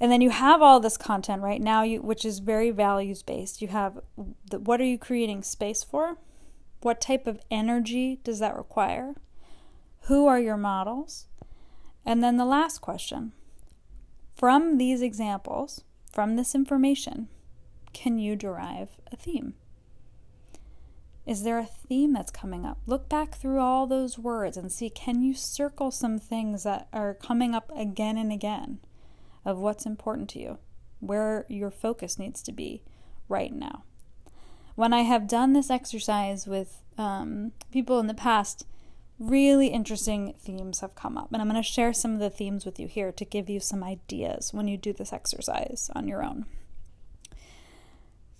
And 0.00 0.10
then 0.10 0.20
you 0.20 0.30
have 0.30 0.60
all 0.60 0.80
this 0.80 0.96
content 0.96 1.42
right 1.42 1.60
now, 1.60 1.82
you, 1.82 2.02
which 2.02 2.24
is 2.24 2.40
very 2.40 2.70
values 2.70 3.22
based. 3.22 3.62
You 3.62 3.68
have 3.68 4.00
the, 4.50 4.58
what 4.58 4.80
are 4.80 4.84
you 4.84 4.98
creating 4.98 5.44
space 5.44 5.84
for? 5.84 6.16
What 6.80 7.00
type 7.00 7.28
of 7.28 7.40
energy 7.50 8.18
does 8.24 8.40
that 8.40 8.56
require? 8.56 9.14
Who 10.06 10.26
are 10.26 10.40
your 10.40 10.56
models? 10.56 11.26
And 12.04 12.22
then 12.22 12.36
the 12.36 12.44
last 12.44 12.80
question 12.80 13.32
from 14.34 14.78
these 14.78 15.02
examples, 15.02 15.84
from 16.12 16.34
this 16.34 16.52
information, 16.52 17.28
can 17.92 18.18
you 18.18 18.34
derive 18.34 18.96
a 19.12 19.16
theme? 19.16 19.54
Is 21.24 21.44
there 21.44 21.58
a 21.58 21.66
theme 21.66 22.12
that's 22.12 22.32
coming 22.32 22.66
up? 22.66 22.78
Look 22.86 23.08
back 23.08 23.36
through 23.36 23.60
all 23.60 23.86
those 23.86 24.18
words 24.18 24.56
and 24.56 24.72
see 24.72 24.90
can 24.90 25.22
you 25.22 25.34
circle 25.34 25.90
some 25.90 26.18
things 26.18 26.64
that 26.64 26.88
are 26.92 27.14
coming 27.14 27.54
up 27.54 27.70
again 27.76 28.18
and 28.18 28.32
again 28.32 28.80
of 29.44 29.58
what's 29.58 29.86
important 29.86 30.28
to 30.30 30.40
you, 30.40 30.58
where 31.00 31.46
your 31.48 31.70
focus 31.70 32.18
needs 32.18 32.42
to 32.42 32.52
be 32.52 32.82
right 33.28 33.52
now. 33.52 33.84
When 34.74 34.92
I 34.92 35.02
have 35.02 35.28
done 35.28 35.52
this 35.52 35.70
exercise 35.70 36.46
with 36.46 36.82
um, 36.98 37.52
people 37.70 38.00
in 38.00 38.06
the 38.06 38.14
past, 38.14 38.66
really 39.18 39.68
interesting 39.68 40.34
themes 40.38 40.80
have 40.80 40.94
come 40.94 41.16
up. 41.16 41.28
And 41.32 41.40
I'm 41.40 41.48
going 41.48 41.62
to 41.62 41.68
share 41.68 41.92
some 41.92 42.14
of 42.14 42.20
the 42.20 42.30
themes 42.30 42.64
with 42.64 42.80
you 42.80 42.88
here 42.88 43.12
to 43.12 43.24
give 43.24 43.48
you 43.48 43.60
some 43.60 43.84
ideas 43.84 44.52
when 44.52 44.66
you 44.66 44.76
do 44.76 44.92
this 44.92 45.12
exercise 45.12 45.90
on 45.94 46.08
your 46.08 46.24
own. 46.24 46.46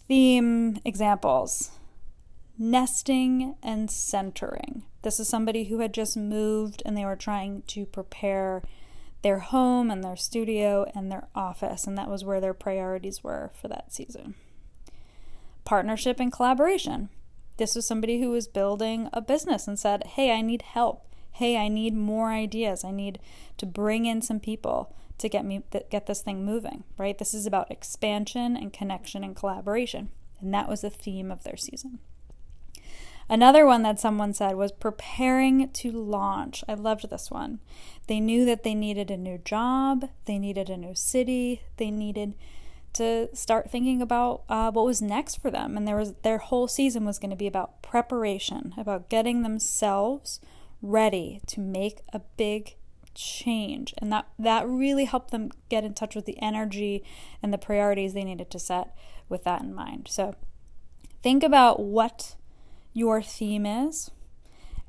Theme 0.09 0.79
examples 0.85 1.71
nesting 2.59 3.57
and 3.62 3.91
centering. 3.91 4.85
This 5.03 5.19
is 5.19 5.29
somebody 5.29 5.65
who 5.65 5.81
had 5.81 5.95
just 5.95 6.17
moved 6.17 6.83
and 6.85 6.97
they 6.97 7.05
were 7.05 7.17
trying 7.17 7.62
to 7.69 7.87
prepare 7.87 8.62
their 9.23 9.38
home 9.38 9.91
and 9.91 10.03
their 10.03 10.17
studio 10.17 10.85
and 10.95 11.11
their 11.11 11.29
office, 11.35 11.87
and 11.87 11.97
that 11.97 12.11
was 12.11 12.25
where 12.25 12.41
their 12.41 12.55
priorities 12.55 13.23
were 13.23 13.53
for 13.55 13.69
that 13.69 13.93
season. 13.93 14.35
Partnership 15.65 16.19
and 16.19 16.33
collaboration. 16.33 17.09
This 17.57 17.77
was 17.77 17.87
somebody 17.87 18.21
who 18.21 18.31
was 18.31 18.49
building 18.49 19.09
a 19.12 19.21
business 19.21 19.69
and 19.69 19.79
said, 19.79 20.05
Hey, 20.05 20.33
I 20.33 20.41
need 20.41 20.62
help. 20.62 21.07
Hey, 21.33 21.57
I 21.57 21.69
need 21.69 21.95
more 21.95 22.31
ideas. 22.31 22.85
I 22.85 22.91
need 22.91 23.19
to 23.59 23.67
bring 23.67 24.07
in 24.07 24.23
some 24.23 24.41
people 24.41 24.95
to 25.19 25.29
get 25.29 25.45
me 25.45 25.62
get 25.91 26.07
this 26.07 26.21
thing 26.21 26.45
moving, 26.45 26.83
right? 26.99 27.17
This 27.17 27.33
is 27.33 27.47
about 27.47 27.71
expansion 27.71 28.57
and 28.57 28.73
connection 28.73 29.23
and 29.23 29.37
collaboration. 29.37 30.11
And 30.41 30.53
that 30.53 30.69
was 30.69 30.81
the 30.81 30.91
theme 30.91 31.31
of 31.31 31.45
their 31.45 31.57
season. 31.57 32.01
Another 33.33 33.64
one 33.64 33.81
that 33.81 33.99
someone 33.99 34.35
said 34.35 34.57
was 34.57 34.73
preparing 34.73 35.71
to 35.71 35.90
launch. 35.90 36.62
I 36.68 36.75
loved 36.75 37.09
this 37.09 37.31
one. 37.31 37.61
They 38.07 38.21
knew 38.21 38.45
that 38.45 38.62
they 38.62 38.75
needed 38.75 39.11
a 39.11 39.16
new 39.16 39.38
job, 39.38 40.11
they 40.27 40.38
needed 40.38 40.68
a 40.68 40.77
new 40.77 40.95
city, 40.95 41.62
they 41.79 41.90
needed 41.90 42.35
to 42.92 43.35
start 43.35 43.71
thinking 43.71 44.03
about 44.03 44.42
uh, 44.51 44.71
what 44.71 44.85
was 44.85 45.01
next 45.01 45.37
for 45.40 45.51
them. 45.51 45.79
And 45.79 45.88
there 45.88 45.97
was 45.97 46.12
their 46.21 46.37
whole 46.37 46.68
season 46.68 47.07
was 47.07 47.18
going 47.18 47.31
to 47.31 47.37
be 47.37 47.47
about 47.47 47.81
preparation, 47.81 48.75
about 48.77 49.09
getting 49.09 49.40
themselves 49.40 50.38
ready 50.83 51.40
to 51.47 51.61
make 51.61 52.03
a 52.12 52.21
big 52.37 52.77
change. 53.14 53.95
And 53.97 54.12
that 54.12 54.27
that 54.38 54.68
really 54.68 55.07
helped 55.07 55.31
them 55.31 55.53
get 55.71 55.85
in 55.85 55.95
touch 55.95 56.14
with 56.14 56.27
the 56.27 56.38
energy 56.42 57.03
and 57.42 57.51
the 57.51 57.57
priorities 57.57 58.12
they 58.12 58.25
needed 58.25 58.51
to 58.51 58.59
set 58.59 58.95
with 59.31 59.45
that 59.45 59.62
in 59.62 59.75
mind. 59.75 60.09
So 60.11 60.35
think 61.23 61.42
about 61.42 61.81
what 61.81 62.35
your 62.92 63.22
theme 63.22 63.66
is 63.66 64.11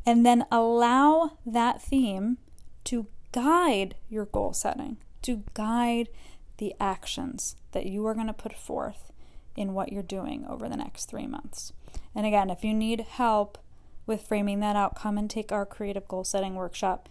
and 0.05 0.25
then 0.25 0.45
allow 0.51 1.37
that 1.45 1.81
theme 1.81 2.37
to 2.85 3.07
guide 3.31 3.95
your 4.09 4.25
goal 4.25 4.53
setting, 4.53 4.97
to 5.21 5.43
guide 5.53 6.09
the 6.57 6.73
actions 6.79 7.55
that 7.71 7.85
you 7.85 8.05
are 8.05 8.13
going 8.13 8.27
to 8.27 8.33
put 8.33 8.53
forth 8.53 9.11
in 9.55 9.73
what 9.73 9.91
you're 9.91 10.03
doing 10.03 10.45
over 10.47 10.67
the 10.67 10.77
next 10.77 11.05
three 11.05 11.27
months. 11.27 11.73
And 12.15 12.25
again, 12.25 12.49
if 12.49 12.63
you 12.63 12.73
need 12.73 13.01
help 13.01 13.57
with 14.05 14.27
framing 14.27 14.59
that 14.59 14.75
out, 14.75 14.95
come 14.95 15.17
and 15.17 15.29
take 15.29 15.51
our 15.51 15.65
creative 15.65 16.07
goal 16.07 16.23
setting 16.23 16.55
workshop 16.55 17.07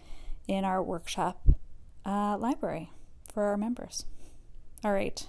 in 0.47 0.65
our 0.65 0.83
workshop 0.83 1.47
uh, 2.05 2.37
library 2.37 2.91
for 3.33 3.43
our 3.43 3.57
members. 3.57 4.05
All 4.83 4.93
right. 4.93 5.25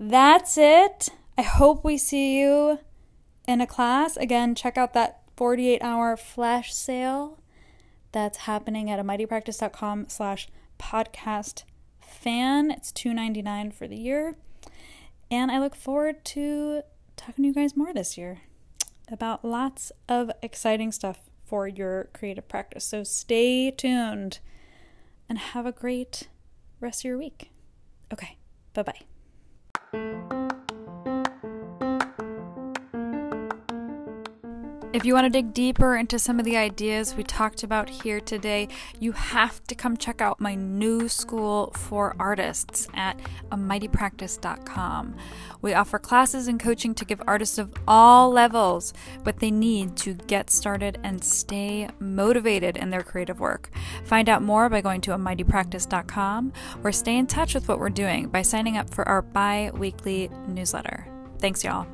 That's 0.00 0.56
it. 0.56 1.10
I 1.36 1.42
hope 1.42 1.84
we 1.84 1.98
see 1.98 2.40
you 2.40 2.78
in 3.48 3.62
a 3.62 3.66
class. 3.66 4.16
Again, 4.16 4.54
check 4.54 4.78
out 4.78 4.92
that 4.92 5.22
48 5.36 5.82
hour 5.82 6.16
flash 6.16 6.72
sale 6.72 7.40
that's 8.12 8.38
happening 8.38 8.90
at 8.90 9.00
a 9.00 9.04
mightypractice.com 9.04 10.08
slash 10.08 10.48
podcast 10.78 11.64
fan. 12.00 12.70
It's 12.70 12.92
$2.99 12.92 13.72
for 13.72 13.88
the 13.88 13.96
year. 13.96 14.36
And 15.30 15.50
I 15.50 15.58
look 15.58 15.74
forward 15.74 16.24
to 16.26 16.82
talking 17.16 17.42
to 17.42 17.48
you 17.48 17.54
guys 17.54 17.76
more 17.76 17.92
this 17.92 18.16
year 18.16 18.42
about 19.10 19.44
lots 19.44 19.90
of 20.08 20.30
exciting 20.42 20.92
stuff 20.92 21.30
for 21.44 21.66
your 21.66 22.10
creative 22.12 22.46
practice. 22.48 22.84
So 22.84 23.02
stay 23.02 23.70
tuned 23.70 24.40
and 25.28 25.38
have 25.38 25.64
a 25.64 25.72
great 25.72 26.28
rest 26.80 27.00
of 27.00 27.04
your 27.04 27.18
week. 27.18 27.50
Okay, 28.12 28.36
bye 28.74 28.82
bye. 29.92 30.37
If 34.98 35.04
you 35.04 35.14
want 35.14 35.26
to 35.26 35.30
dig 35.30 35.54
deeper 35.54 35.94
into 35.94 36.18
some 36.18 36.40
of 36.40 36.44
the 36.44 36.56
ideas 36.56 37.14
we 37.14 37.22
talked 37.22 37.62
about 37.62 37.88
here 37.88 38.18
today, 38.18 38.66
you 38.98 39.12
have 39.12 39.62
to 39.68 39.76
come 39.76 39.96
check 39.96 40.20
out 40.20 40.40
my 40.40 40.56
new 40.56 41.08
school 41.08 41.70
for 41.76 42.16
artists 42.18 42.88
at 42.94 43.16
amightypractice.com. 43.52 45.14
We 45.62 45.72
offer 45.72 46.00
classes 46.00 46.48
and 46.48 46.58
coaching 46.58 46.96
to 46.96 47.04
give 47.04 47.22
artists 47.28 47.58
of 47.58 47.72
all 47.86 48.32
levels 48.32 48.92
what 49.22 49.38
they 49.38 49.52
need 49.52 49.96
to 49.98 50.14
get 50.14 50.50
started 50.50 50.98
and 51.04 51.22
stay 51.22 51.88
motivated 52.00 52.76
in 52.76 52.90
their 52.90 53.04
creative 53.04 53.38
work. 53.38 53.70
Find 54.02 54.28
out 54.28 54.42
more 54.42 54.68
by 54.68 54.80
going 54.80 55.00
to 55.02 55.12
amightypractice.com 55.12 56.52
or 56.82 56.90
stay 56.90 57.16
in 57.16 57.28
touch 57.28 57.54
with 57.54 57.68
what 57.68 57.78
we're 57.78 57.88
doing 57.88 58.30
by 58.30 58.42
signing 58.42 58.76
up 58.76 58.92
for 58.92 59.08
our 59.08 59.22
bi 59.22 59.70
weekly 59.74 60.28
newsletter. 60.48 61.06
Thanks, 61.38 61.62
y'all. 61.62 61.86